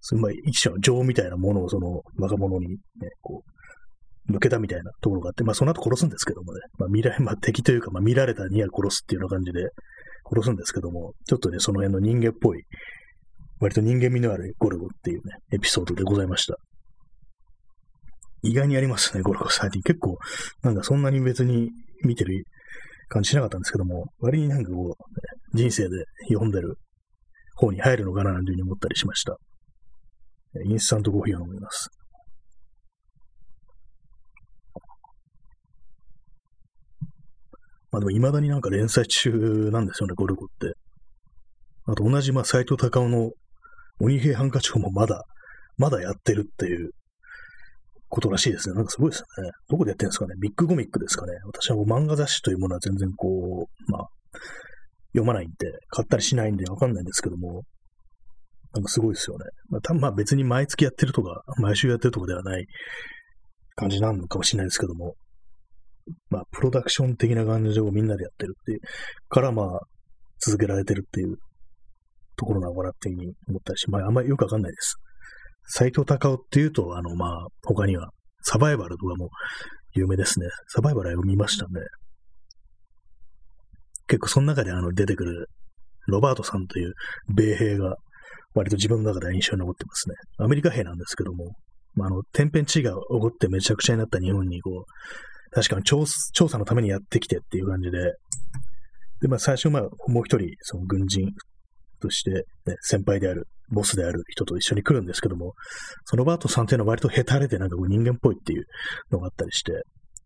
[0.00, 2.78] そのまあ、一種の情みたいなものをその若者にね、
[3.22, 9.60] こう、向けたみたいなところがあって、まあその後殺すんですけどもね、まあ見られ、まあ敵というか、まあ見られたには殺すっていうような感じで
[10.28, 12.64] 殺すんですけども、ちょっとね、その辺の人間っぽい
[13.60, 16.56] 割と人間味のあるゴルゴっていうね、エピソードでございました。
[18.42, 19.82] 意外にありますね、ゴルゴ13。
[19.82, 20.18] 結構、
[20.62, 21.70] なんかそんなに別に
[22.02, 22.44] 見てる
[23.08, 26.76] 感じしなかったんですけども、割になんかこう、人生で読んでる
[27.56, 29.38] 方に入るのかななんていうふうに思ったりしました。
[30.66, 31.88] インスタントコーヒーを飲みます。
[37.90, 39.30] まあでも未だになんか連載中
[39.72, 40.74] なんですよね、ゴルゴって。
[41.86, 43.30] あと同じ、まあ、斎藤隆夫の
[44.00, 45.24] 鬼平犯科帳もまだ、
[45.76, 46.90] まだやってるっていう
[48.08, 48.74] ことらしいですね。
[48.74, 49.50] なんかすごいですね。
[49.68, 50.34] どこでやってるんですかね。
[50.40, 51.32] ビッグコミックですかね。
[51.44, 54.08] 私はもう漫画雑誌というものは全然こう、まあ、
[55.12, 57.62] 読まないんで、買ったりしないんでわかんないんですけども、
[58.72, 59.44] なんかすごいですよね。
[59.68, 62.66] まあ、多分まあ別に毎月やってるとか、毎週やってるとかではない
[63.76, 65.14] 感じなのかもしれないですけども、
[66.30, 68.80] まあ、プロダクション的な感じをみんなでやってるっていう、
[69.28, 69.80] からまあ、
[70.38, 71.36] 続けられてるっていう
[72.36, 74.96] ところなのかなっていうふうに思ったりし、まあ、あんまりよくわかんないです。
[75.66, 78.10] 斎藤隆夫っていうと、あの、まあ、他には、
[78.42, 79.30] サバイバルとかも
[79.94, 80.46] 有名ですね。
[80.68, 81.80] サバイバルは読みましたね。
[84.06, 85.48] 結構その中であの出てくる
[86.08, 86.92] ロバートさんという
[87.34, 87.96] 米兵が
[88.54, 90.14] 割と自分の中では印象に残ってますね。
[90.38, 91.52] アメリカ兵なんですけども、
[91.94, 97.98] まあ、あの、天変地異が起こってめちゃくちゃになった日本にこう、確かに調調査のためにやってきてっていう感じで、
[99.22, 101.30] で、まあ最初、まあもう一人、その軍人
[102.04, 102.30] として、
[102.66, 105.54] ね、先輩である、ボスである人と一緒に来るんですけども、
[106.04, 108.64] そのバートさんっていうのは割とヘタレでなんかこう人間っぽいっていう
[109.10, 109.72] のがあったりして、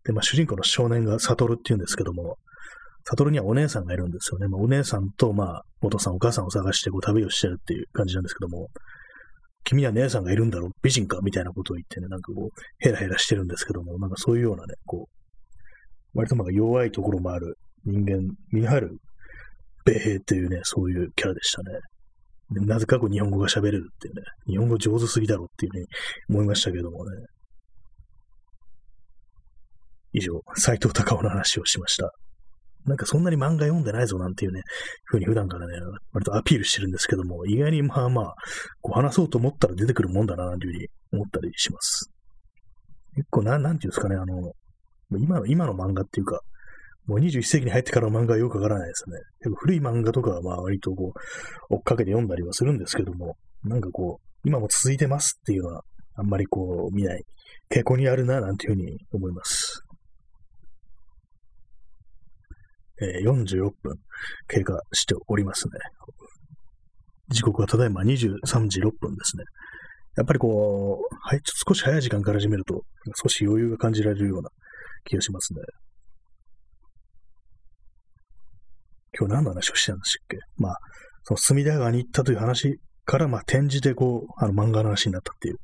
[0.05, 2.37] で、まあ主人公の少年がサトルっていうんですけども、
[3.05, 4.47] サトルにはお姉さんがいるんですよね。
[4.47, 8.67] まあ、お姉さんと、まあ、お父さん、お母さんを探してこう旅をしてるっていう感じなんですけども、
[9.63, 18.19] 君には姉さんがいるんだろう、美人かみたいなことを言ってね、なんかこう、ヘラヘラしてるんですけども、なんかそういうようなね、こう、割とまあ弱いところもある人間
[18.51, 18.97] 見張る
[19.93, 21.79] 米兵っていうね、そういうキャラでしたね。
[22.51, 25.85] なぜかこう日本語が喋れるっていうね、日本語上手すぎだろうっていうふうに
[26.29, 27.11] 思いましたけどもね。
[30.13, 32.11] 以上、斎藤隆夫の話をしました。
[32.85, 34.61] なんかそんなに漫画読んでないぞなんていうね、
[35.05, 35.73] ふうに普段からね、
[36.11, 38.35] 割とアピールしてるんですけども、意外にまあまあ、
[38.81, 42.09] こう話そうと思ったら出てくるもんだな、なんていうふうに思ったりします。
[43.15, 44.53] 結構な、なんていうんですかね、あの、
[45.19, 46.39] 今の、今の漫画っていうか、
[47.05, 49.17] もう21世紀に入ってから漫画はよくわからないですね。
[49.39, 51.13] 結構古い漫画とかはまあ割とこ
[51.69, 55.83] う、追っかけて読んだりはするんですけども、なんかこう、今も続いてますっていうのは、
[56.15, 57.23] あんまりこう、見ない
[57.69, 59.83] 傾向にあるな、なんていうふうに思います。
[63.01, 63.95] えー、46分
[64.47, 65.71] 経過しておりますね。
[67.29, 69.43] 時刻はただいま23時6分ですね。
[70.17, 72.81] やっぱりこう、はい、少し早い時間から始めると、
[73.23, 74.49] 少し余裕が感じられるような
[75.05, 75.61] 気がしますね。
[79.17, 80.37] 今日何の話をしてたんでしたっけ？
[80.57, 80.77] まあ、
[81.23, 85.55] その隅田川に行ったという話から、まあ、展示でこう、あの漫画の話になったっていう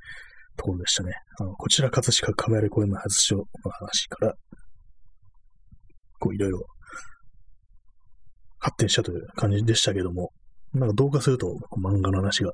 [0.58, 1.14] ところでしたね。
[1.40, 4.34] あの、こちら葛飾亀有公園の発祥の話から、
[6.20, 6.66] こういろいろ
[8.58, 10.32] 発展したという感じでしたけども、
[10.74, 12.52] なんか同化すると漫画の話が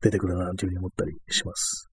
[0.00, 1.88] 出てくるなというふうに思ったりします。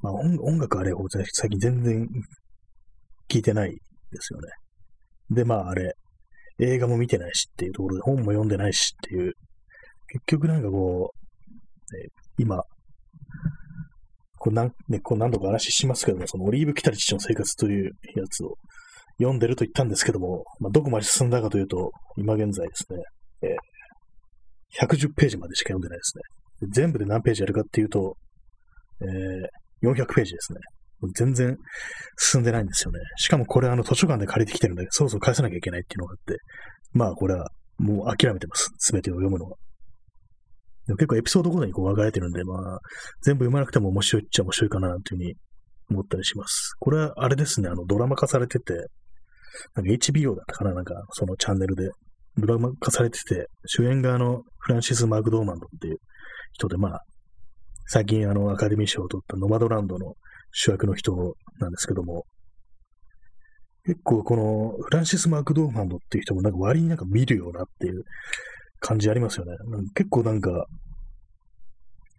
[0.00, 0.92] まあ音楽あれ、
[1.32, 2.06] 最近全然
[3.28, 3.78] 聞いてないで
[4.20, 4.48] すよね。
[5.30, 5.94] で、まああれ、
[6.58, 9.32] 映画も見てないしっていうところで本も読んでないしっていう、
[10.08, 12.62] 結局なんかこう、ね、今、
[14.38, 18.56] こう何、ね、こう何度か話しますけども、そのオリーブ・キタリチの生活というやつを
[19.18, 22.98] 読んでると言ったんですけども、まあ、どこまで進んだかというと、今現在ですね、
[23.42, 26.22] えー、110ページまでしか読んでないですね。
[26.70, 28.16] 全部で何ページやるかっていうと、
[29.00, 30.60] えー、400ページですね。
[31.14, 31.56] 全然
[32.18, 33.00] 進んでないんですよね。
[33.16, 36.38] しかもこれあの図書館で借りてきてるんで、そろそろ返さなきゃいけないっていうのがあって、
[36.92, 38.70] まあこれはもう諦めてます。
[38.78, 39.56] すべてを読むのは。
[40.86, 42.78] でも結構エピソードごとにこう分かれてるんで、まあ
[43.22, 45.34] 全部読まなくても面白いっちゃ面白いかなというふうに
[45.90, 46.72] 思ったりします。
[46.78, 48.74] これはあれですね、あのドラマ化されてて、
[49.74, 51.90] なんか HBO だったかななんか、そのチャンネルで、
[52.38, 55.96] ドラマ化されてて、主演があの、フランシス・マークドーマンドっていう
[56.52, 57.00] 人で、まあ、
[57.86, 60.14] 最近あの、アカデミー賞を取ったノマドランドの
[60.58, 61.12] 主役の人
[61.60, 62.24] なんですけども、
[63.84, 68.02] 結構この、フランシス・マークドーマンドっていう人もなんか割になんか見るようなっていう
[68.80, 69.52] 感じありますよね。
[69.94, 70.66] 結構なんか、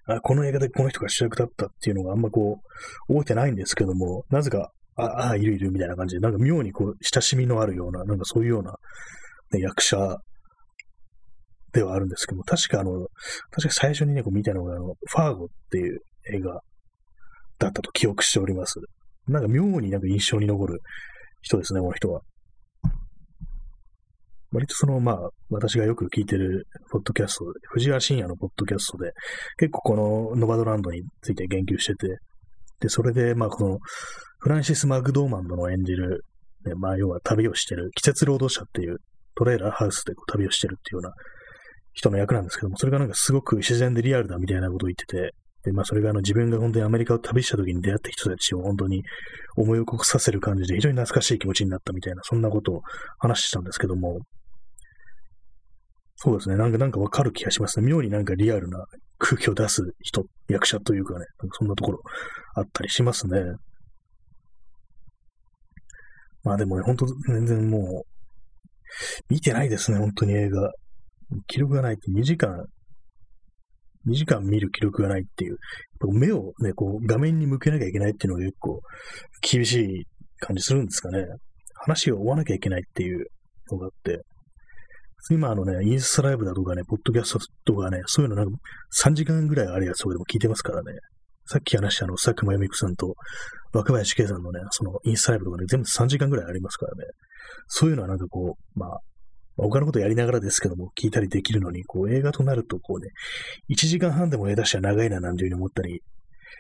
[0.08, 2.62] あ、この映画でこの人が主役だったっていうのがあんまこ
[3.10, 8.76] う、覚えてないんですけども、なぜかああ、いるいるみたいな感じで、なんか妙にこう、親しみのあるような、なんかそういうような、
[9.52, 10.18] ね、役者
[11.74, 13.08] ではあるんですけども、確かあの、
[13.52, 16.00] 確か最初にね、こう見たのが、あの、ファーゴっていう
[16.34, 16.62] 映画
[17.60, 18.80] だったと記憶しております。
[19.28, 20.80] なんか妙になんか印象に残る
[21.42, 22.22] 人ですね、この人は。
[24.52, 29.12] 割とその、まあ、私がよく聞いてるポッドキャスト、藤原信也のポッドキャストで、
[29.58, 32.18] 結構このノバドランドについて言及してて、
[32.80, 33.80] で、それで、まあ、この、
[34.40, 36.24] フランシス・マクドーマンドの演じる、
[36.66, 38.98] ね、まあ、要は旅をしてる、季節労働者っていう
[39.36, 41.14] トレーラーハウスでこう旅をしてるっていうような
[41.94, 45.34] 人の役なんですけども、それがなんかすごく自然でリアルだみたいなことを言ってて、
[45.64, 49.04] で、まあ、それがあの自分が本当にアメリカを旅した時に出会った人たちを本当に
[49.56, 52.82] 思い起こさせる感じで非常に懐かしい気持ちになったみたいな、そんなことを
[53.20, 54.20] 話したんですけども、
[56.18, 56.56] そうですね。
[56.56, 57.86] なんか、なんかわかる気がしますね。
[57.86, 58.86] 妙になんかリアルな
[59.20, 62.02] 空気を出す人、役者というかね、なんかそんなところ
[62.56, 63.40] あったりしますね。
[66.44, 68.08] まあでもね、ほんと全然もう、
[69.30, 70.72] 見てないですね、本当に映画。
[71.46, 72.66] 記録がないって2時間、
[74.08, 75.58] 2時間見る記録がないっていう、
[76.14, 78.82] 目をね、こう画面に向けなきゃいけないっていうのが結構
[79.42, 80.06] 厳しい
[80.40, 81.26] 感じするんですかね。
[81.76, 83.28] 話を追わなきゃいけないっていう
[83.72, 84.22] のがあって、
[85.30, 87.34] 今あのね、インスタライブだとかね、ポッドキャス
[87.66, 88.58] トとかね、そういうのなんか
[89.04, 90.94] 3時間ぐらいあるやつとかでも聞いてますからね。
[91.50, 93.16] さっき話したあの、佐久間由美子さんと
[93.74, 97.04] 若林圭さんのね、そのインスタライブとかね、全部3時間ぐらいありますからね。
[97.68, 99.00] そういうのはなんかこう、まあ、
[99.58, 103.10] 他のことやりながらですけども、聞いたりできるのに、こう映画となると、こうね、
[103.70, 106.02] 1時間半でも映画しは長いななんていうふうに思ったり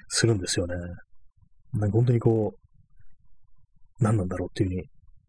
[0.08, 0.76] するんですよね。
[1.74, 4.84] なんか本当にこう、何なんだろうっていうふうに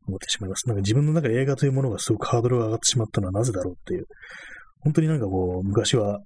[0.08, 0.66] 思ってしまいます。
[0.66, 4.06] なんか自分の中で映画というものがすごくハードルが上がってしまったのはなぜだろうっていう。
[4.80, 6.20] 本当になんかこう、昔は、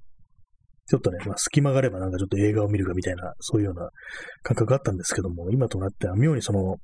[0.88, 3.88] ちょっとね、まあ、隙間があればなんかちょっと映画を見るかみたいな、そういうような
[4.43, 6.76] 感覚があったんですけども、今となっては妙にその、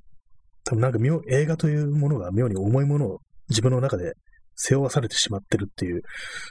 [0.63, 4.13] 多分なんか妙、映画というものが妙に重いものを自分の中で
[4.61, 6.01] 背負わされてしまってるっていう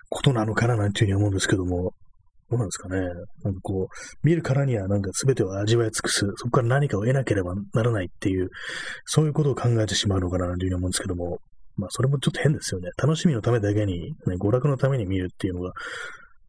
[0.09, 1.93] ことなのかななんていうふうに思うんですけども、
[2.51, 2.99] どうなんですかね。
[3.45, 8.49] なんかこう、見るからにはなんか全てを味わい尽くす、そこから何かを得なければならないっていう、
[9.05, 11.39] そういうことを考えてしまうのかなというふうに思うんですけども、
[11.77, 12.89] まあそれもちょっと変ですよね。
[12.97, 15.73] 楽しみのためだけに、ね、娯楽のために見るっていうのが、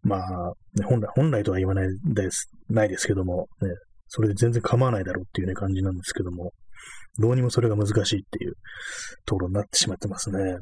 [0.01, 3.69] まあ、ね、本来、本来とは言わないです、ないですけども、ね、
[4.07, 6.53] それで全然構わないだろうっていうね、感じなんですけども、
[7.19, 8.53] どうにもそれが難しいっていう
[9.25, 10.57] ところになってしまってますね。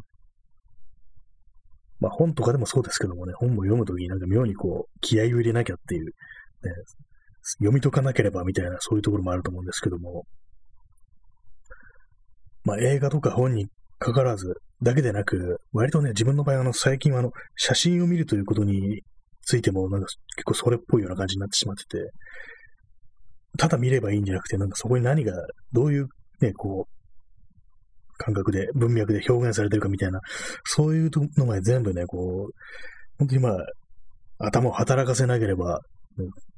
[2.00, 6.12] まあ本とかでもそうですけどもね、本も読むときになんか妙にこう、気合を入れなきゃっていう、ね、
[7.60, 10.26] 読み解かなければみたいなそういうところもあると思うんですけども、
[12.64, 13.68] まあ映画とか本に
[14.00, 19.02] かからずだけでなく、割とね、自分の場合あの最近はあの、写真を見るということに
[19.42, 22.12] ついてもなんか結構それっぽいような感じになってしまってて、
[23.58, 25.34] ただ見ればいいんじゃなくて、なんかそこに何が、
[25.72, 26.08] どういう
[26.42, 26.97] ね、こう、
[28.18, 30.20] 感覚で、文脈で表現されてるかみたいな、
[30.66, 32.54] そういうのまで全部ね、こう、
[33.18, 33.56] 本当にまあ、
[34.40, 35.82] 頭を働かせなければ、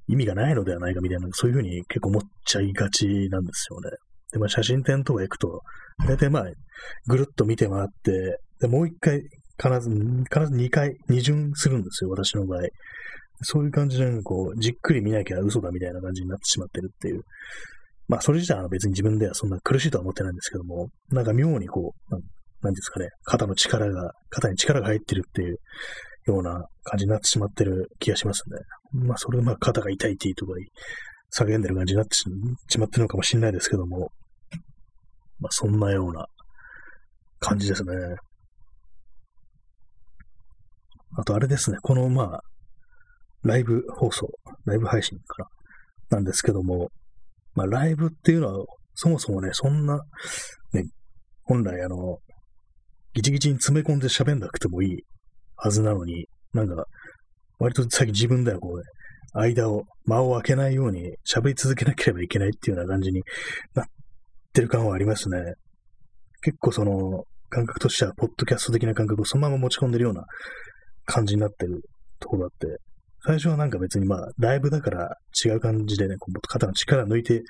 [0.07, 3.89] 意味がないのではないかみたいな、そういうふうに結構思っちゃいがちなんですよね。
[4.32, 5.62] で、まあ、写真展とか行くと、
[6.07, 6.43] 大体まあ、
[7.07, 9.22] ぐるっと見て回って、で、もう一回、
[9.62, 12.62] 必ず、必ず二回、二巡するんですよ、私の場合。
[13.41, 17.22] そういう感じで、こう、じっくり見なきゃ嘘だみたいな感じになってしまってるっていう、
[18.10, 22.16] まあ、それ自体は別に自分ではそんな苦しいとは思ってないんですけども、なんか妙にこう、
[22.62, 25.57] なんですかね、肩の力が、肩に力が入ってるっていう
[26.26, 28.57] ような感じになってしまってる気がしますね。
[29.05, 30.66] まあ、それでまあ、肩が痛いっていうところに
[31.32, 34.12] 叫んでる感じになってしまってるのかもしれないですけども、
[35.39, 36.26] まあ、そんなような
[37.39, 37.91] 感じですね。
[41.16, 42.41] あと、あれですね、このまあ、
[43.43, 44.28] ライブ放送、
[44.66, 45.47] ライブ配信から
[46.10, 46.89] なんですけども、
[47.56, 50.02] まあ、ライブっていうのは、そもそもね、そんな、
[50.74, 50.84] ね、
[51.43, 52.20] 本来あの、
[53.14, 54.97] ギチギチに詰め込んで喋んなくてもいい
[55.56, 56.86] はずなのに、なんか、
[57.60, 58.84] 割と最近自分ではこうね、
[59.34, 63.22] 間を、間を空けないように喋り続けなければいけないっていうような感じに
[63.76, 63.86] なっ
[64.54, 65.38] てる感はありますね。
[66.41, 70.24] 結構その、感覚としては、ポッドキャスト的な感覚をそのまま持ち込んでるような
[71.06, 71.82] 感じになってる
[72.20, 72.80] ところだって、
[73.26, 77.43] 最初はなんか別にまあ、ライブだから違う感じでね、こう肩の力抜いて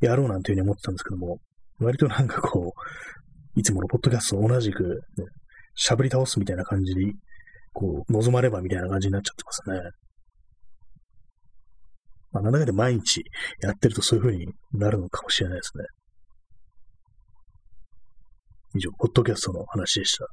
[0.00, 1.38] やろうなんていうふうに思ってたんですけども、
[1.78, 5.24] 割となんかこう、いつものポッドキャストと同じく、ね、
[5.74, 7.14] しゃぶり倒すみたいな感じに、
[7.72, 9.90] こう、望まればみたいな感じになっちゃってますね。
[12.32, 13.22] まあ、なんだかで毎日
[13.62, 15.84] やってるとそういう風になるのかもしれないですね。
[18.74, 20.26] 以上、ポッドキャストの話でした。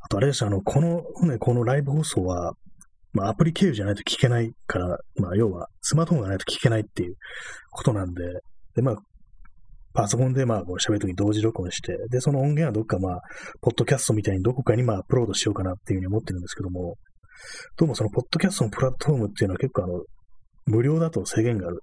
[0.00, 2.52] あとあれです、あの、この、ね、このライブ放送は、
[3.12, 7.16] まあ、アプリ経由じゃないと聞けないから、まあ、要は、スマートフォンがないと聞けないっていう
[7.70, 8.22] ことなんで、
[8.76, 8.96] で、まあ、
[9.92, 13.20] パソコンでまあ、こう喋るときに同時録音して、で、その音源はどっかまあ、
[13.60, 16.96] ポッドキャストみたいにどこかにまあ、アップロードしようかなっていうふうに思ってるんですけども、
[17.76, 20.02] どうもそのポッドキャストのプラットフォームっていうのは結構あの、
[20.66, 21.80] 無料だと制限がある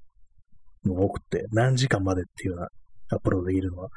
[0.86, 2.68] のが多くて、何時間までっていうような
[3.12, 3.90] アップロードできるのは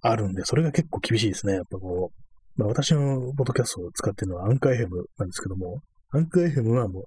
[0.00, 1.54] あるんで、それが結構厳しいですね。
[1.54, 4.88] やっぱこう、まあ私のポッドキャストを使ってるのはアンカー FM
[5.18, 5.80] なんですけども、
[6.12, 7.04] アンカー FM はもう、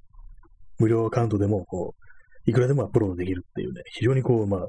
[0.79, 4.59] 無料アカウントでも、こう、いくらでもアップロードできるっていうね、非常にこう、まあ、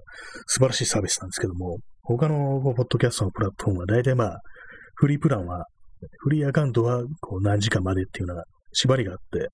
[0.47, 4.41] 素晴らしいサービスなんですけども、他のこうポッドキャストのプラットフォームは大体まあ、
[4.97, 5.66] フリープランは、
[6.18, 9.49] フリーアカウントはこう何時間までっていうのが縛りがあって、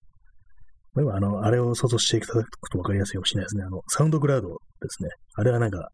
[0.96, 3.64] でもあの、あれを想像していただくと分かりやすいかもしれないですね。
[3.64, 4.54] あの、サウンドクラウドで
[4.88, 5.10] すね。
[5.34, 5.88] あれはなんか、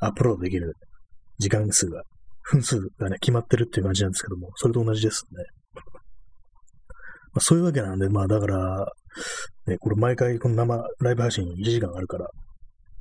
[0.00, 0.74] アップロードできる
[1.38, 2.02] 時間数が、
[2.42, 5.44] 分数がね、決まってるっていう感じなんですけども、それと同じですね。
[7.36, 8.86] まあ、そういうわけなんで、まあだから、
[9.66, 12.26] ね、これ毎回この生ライブ配信1時間あるから、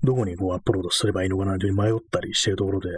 [0.04, 2.98] どこにこうアップロードすればいいのかなという迷ったりしてるところで、ね、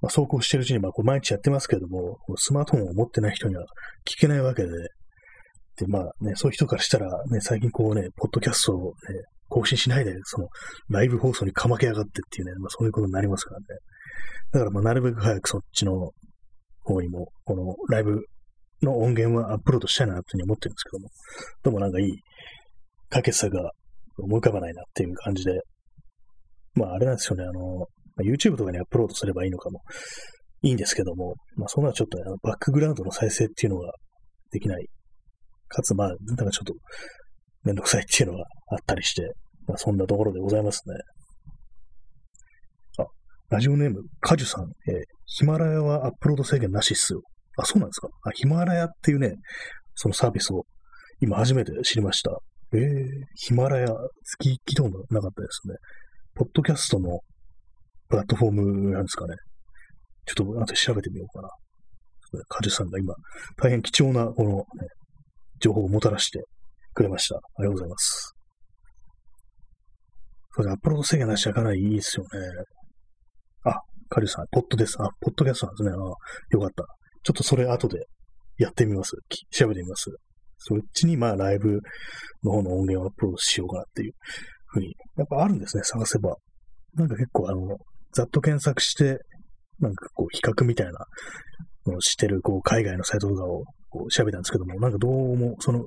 [0.00, 3.64] まあ、走行してるうちに、まあこれ毎日やってますけれども、スマートフォンを持ってない人には
[4.08, 4.68] 聞けないわけで、
[5.76, 8.92] で、まあね、そういう人からしたら、ね、最近こうね、ポッドキャストをね、
[9.48, 10.46] 更新しないで、その、
[10.88, 13.64] ライブ放送にかまけやがってっていうね、まあそういうことになりますからね。
[14.52, 16.12] だからまあなるべく早くそっちの
[16.84, 18.22] 方にも、このライブ
[18.82, 21.08] の音源はアップロードしたいなというふうに思ってるんですけども、
[21.62, 22.18] どうもなんかいい、
[23.08, 23.72] かけさが
[24.18, 25.60] 思い浮かばないなっていう感じで、
[26.74, 27.86] まああれなんですよね、あの、
[28.24, 29.80] YouTube とかにアップロードすればいいのかも
[30.62, 33.92] いいんですけども、まあそんなちょっと、ね、バックグラウンドの再生っていうのが
[34.50, 34.86] できない。
[35.68, 36.74] かつまあ、なんかちょっと
[37.62, 39.34] めんどくさいっていうのがあったりして、
[39.66, 40.94] まあそんなところでございますね。
[42.98, 43.06] あ、
[43.50, 47.22] ラジオネーム、カジュさん、えー、ヒマラヤはアップロード制限なしっすよ。
[47.60, 49.34] あ、そうなんですかあ、ヒマラヤっていうね、
[49.94, 50.64] そのサービスを
[51.20, 52.30] 今初めて知りました。
[52.72, 53.86] えー、ヒマラヤ、
[54.42, 55.74] 聞いたことなかったですね。
[56.34, 57.20] ポッドキャストの
[58.08, 59.34] プラットフォームなんですかね。
[60.26, 61.48] ちょっと後で調べてみようかな。
[62.48, 63.14] カジュさんが今、
[63.56, 64.64] 大変貴重なこの、ね、
[65.58, 66.42] 情報をもたらして
[66.94, 67.36] くれました。
[67.36, 68.34] ありがとうございます。
[70.52, 72.28] そうですアップロード制限なしはかなりいいですよね。
[73.64, 73.74] あ、
[74.08, 74.96] カリュさん、ポッドです。
[75.00, 75.90] あ、ポッドキャストなんですね。
[75.90, 75.94] あ
[76.50, 76.84] よかった。
[77.22, 78.06] ちょっとそれ後で
[78.58, 79.12] やってみます。
[79.50, 80.10] 調べてみます。
[80.58, 81.80] そっちにまあライブ
[82.44, 84.12] の方の音源をアップロードしようかなっていう
[84.66, 84.94] ふうに。
[85.16, 86.36] やっぱあるんですね、探せば。
[86.94, 87.76] なんか結構あの、
[88.12, 89.18] ざっと検索して、
[89.78, 90.92] なんかこう比較みたいな
[91.86, 95.82] のをしてるこう海外のサイトとかをこう調べたんですけども、なんかどうもその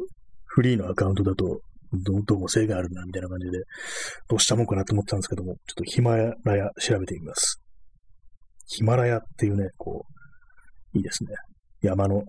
[0.45, 1.61] フリーのアカウントだと
[2.01, 3.59] どどうも制限あるなみたいな感じで、
[4.27, 7.61] どうしたもんかなと思ったんですけども、ちょっとヒマラヤ調べてみます。
[8.67, 10.13] ヒマラヤっていうね、こう、
[10.95, 11.29] いいですね。
[11.81, 12.23] 山の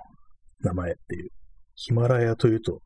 [0.61, 1.31] 名前っていう。
[1.77, 2.81] ヒマラヤというと、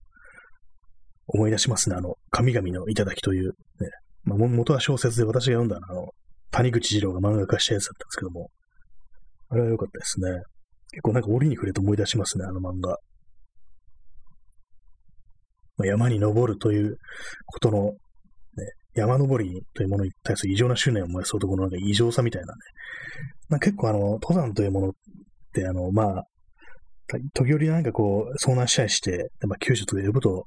[1.29, 1.97] 思い出しますね。
[1.97, 3.51] あの、神々の頂という、
[3.81, 3.91] ね。
[4.25, 6.09] まあ、元は小説で私が読んだあの、
[6.51, 8.51] 谷口二郎が漫画化したやつだったんですけども、
[9.51, 10.43] あれは良かったですね。
[10.91, 12.97] 結構なんか折に触れて思い出しますね、あの漫画。
[15.77, 16.97] まあ、山に登るという
[17.47, 17.93] ことの、ね、
[18.95, 22.59] 山登りというものに対する異常な執念を燃やす男のなんか異常さみたいなね。
[23.49, 24.93] まあ、結構あの、登山というもの、
[25.67, 26.25] あの、まあ、
[27.35, 30.47] 時折なんかこう、遭難したりして、まあ、救助とか呼ぶと、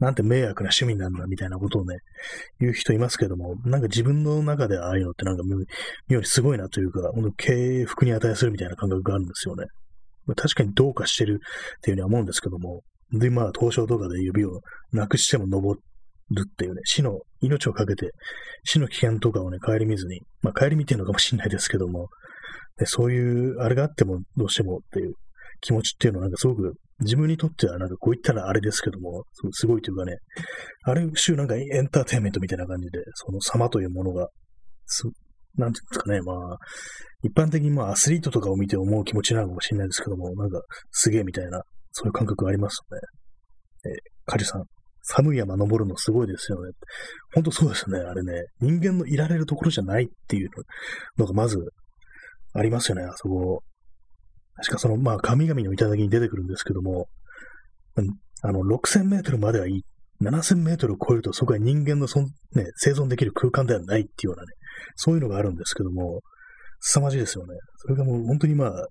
[0.00, 1.98] なんて迷惑な趣味なんだみたいなことをね、
[2.58, 5.42] 言う人いますけども、なんか自分の中でああいうのってなんか
[6.08, 9.66] 妙にすごいなというか、本当敬服に値するみたいな感覚があるんですよね。
[10.26, 12.82] ま確かにどうかしてるっていうふうには思うんですけども、
[13.12, 14.60] で、まあ、東証とかで指を
[14.92, 15.78] なくしても登
[16.30, 18.10] るっていうね、死の、命をかけて、
[18.64, 22.08] 死の危険とかをね、顧みずに、まあ、顧みてるのかもしれないですけども、
[22.78, 25.14] でそういう、あれがあってもどうしてもっていう
[25.60, 30.16] 気持ちっていうのはなんかすごく自分にとってはなんかこう言ったらあれですけども、すごいというかね、
[30.84, 34.28] ある種なんかエンターテインメントみたいな感じで、その様というものが、
[34.86, 35.04] す、
[35.56, 36.56] なんていうんですかね、まあ、
[37.22, 40.60] 一般的にまあアスリートとかを見て思う気持ちなのかもしれないですけども、なんか
[40.90, 41.62] すげえみたいな、
[41.92, 43.00] そういう感覚がありますよね。
[43.84, 44.64] えー、カジさん、
[45.02, 46.70] 寒い山登るのすごいですよね。
[47.34, 48.44] ほんとそうですね、あれね。
[48.60, 50.50] 人間のいられるところじゃないっていう
[51.18, 51.58] のがまず
[52.54, 53.62] ありますよね、あそこ。
[54.54, 57.08] 確かその、まあ、神々の頂に出てくるんですけども、
[58.42, 59.84] あの、6000メートルまではいい。
[60.22, 64.48] 7000メートルを超えると、そこは人間のそん、ね、生存できる空間ではないっていうようなね、
[64.96, 66.20] そういうのがあるんですけども、
[66.80, 67.54] 凄まじいですよね。
[67.78, 68.86] それがもう本当にまあ、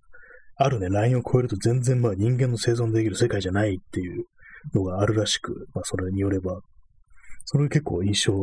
[0.58, 4.26] あるね、ラインを超えると全然まあ人間の生存できる世界じゃないっていう
[4.74, 6.60] のがあるらしく、まあそれによれば、
[7.46, 8.34] それ結構印象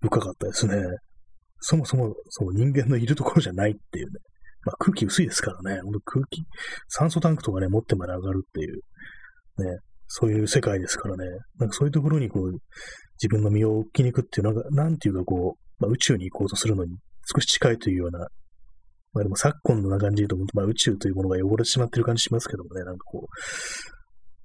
[0.00, 0.74] 深かったですね。
[1.60, 4.12] そもそもその人間のいるところじゃないっていうね、
[4.66, 6.44] まあ、空気薄いですからね、ほんと空気、
[6.88, 8.74] 酸素タンクとかね、持ってまで上がるっていう、
[9.62, 11.24] ね、そういう世界ですからね、
[11.58, 12.52] なんかそういうところにこう、
[13.22, 16.96] 自分の身を置きに行くっていうのが、なんていうかこう、まあ、宇宙に行こうとするのに
[17.32, 18.18] 少し近いというような、
[19.12, 23.28] まあでも昨今のな感じで言うと、まあ宇宙というものが汚れてしまってる感じしますけどもね、なんかこ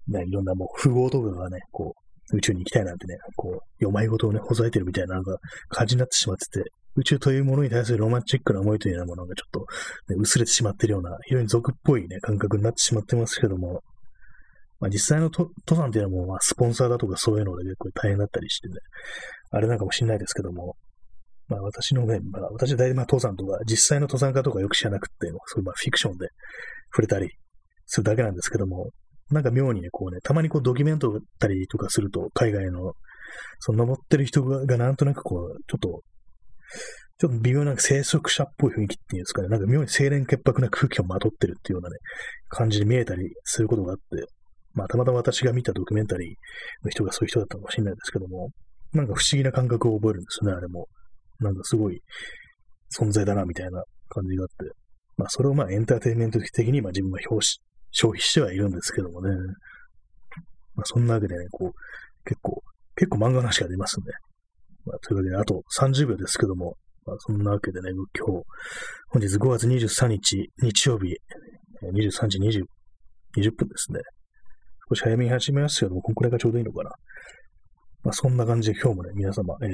[0.08, 1.96] う、ね、いろんなもう富豪とかがね、こ
[2.32, 5.36] う、宇宙に行きたいなんてね、こう、よまいごとをね、ほざいてるみたいななんか
[5.70, 9.60] 感じになってしまってて、宇宙というものに対するロマンチックな思いというようなものがちょっと、
[10.14, 13.82] ね、薄れてしまっているような、非常に俗っぽいね、感覚になってしまってますけども、
[14.80, 18.76] まあ、実際の登山っていうのはもう、まあ、スポンサーだとかそういうので結構大変だったりしてね、
[19.52, 20.76] あれなんかもしれないですけども、
[21.48, 26.30] まあ私のね、まあ私は大体まあ登山とか、実際の登山家とかよく知らなくて、そういうまあフィクションで
[26.92, 27.30] 触れたり
[27.86, 28.90] するだけなんですけども、
[29.30, 32.94] なんか妙にね、こうね、たまにこうドキュメントだったりとかすると、海外の、
[33.60, 36.02] その登ってる人がなんとなくこう、ちょっと
[37.20, 41.98] ちょっと微妙な生息者っぽい雰囲気っていうんですかね、なんか妙に清廉潔白な空気をまとってるっていうようなね、
[42.50, 44.26] 感じで見えたりすることがあって、
[44.74, 46.30] まあ、たまたま私が見たドキュメンタリー
[46.84, 48.50] の人がそういう人だったかもしれないですけども、
[48.94, 50.88] なんか不思議な感覚を覚えるんですね、あれも。
[51.40, 52.02] なんかすごい
[52.98, 54.72] 存在だな、みたいな感じがあって。
[55.18, 57.20] まあ、それをまあエンターテインメント的にまあ自分は
[57.92, 59.30] 消費してはいるんですけどもね。
[60.76, 61.72] まあ、そんなわけでね、こう、
[62.26, 62.64] 結構、
[62.96, 64.06] 結構漫画の話が出ますね。
[64.86, 66.76] まあ、というわけで、あと30秒ですけども、
[67.06, 68.44] まあ、そんなわけでね、今日、
[69.10, 71.16] 本日5月23日、日曜日、
[71.84, 72.64] 23時20
[73.38, 74.00] 20分ですね。
[74.90, 76.92] 少し早めに始めますけども、これがちょうどいいのかな。
[78.04, 79.70] まあ、そんな感じで今日もね、皆様、えー、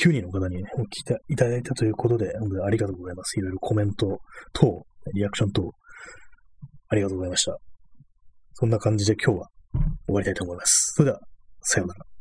[0.00, 3.38] 9人の方にね、来ていただいたということで、本当にありがとうございます。
[3.38, 4.20] いろいろコメント
[4.52, 5.70] 等、リアクション等、
[6.88, 7.56] ありがとうございました。
[8.54, 9.48] そんな感じで今日は
[10.06, 10.94] 終わりたいと思います。
[10.94, 11.20] それでは、
[11.60, 12.17] さようなら。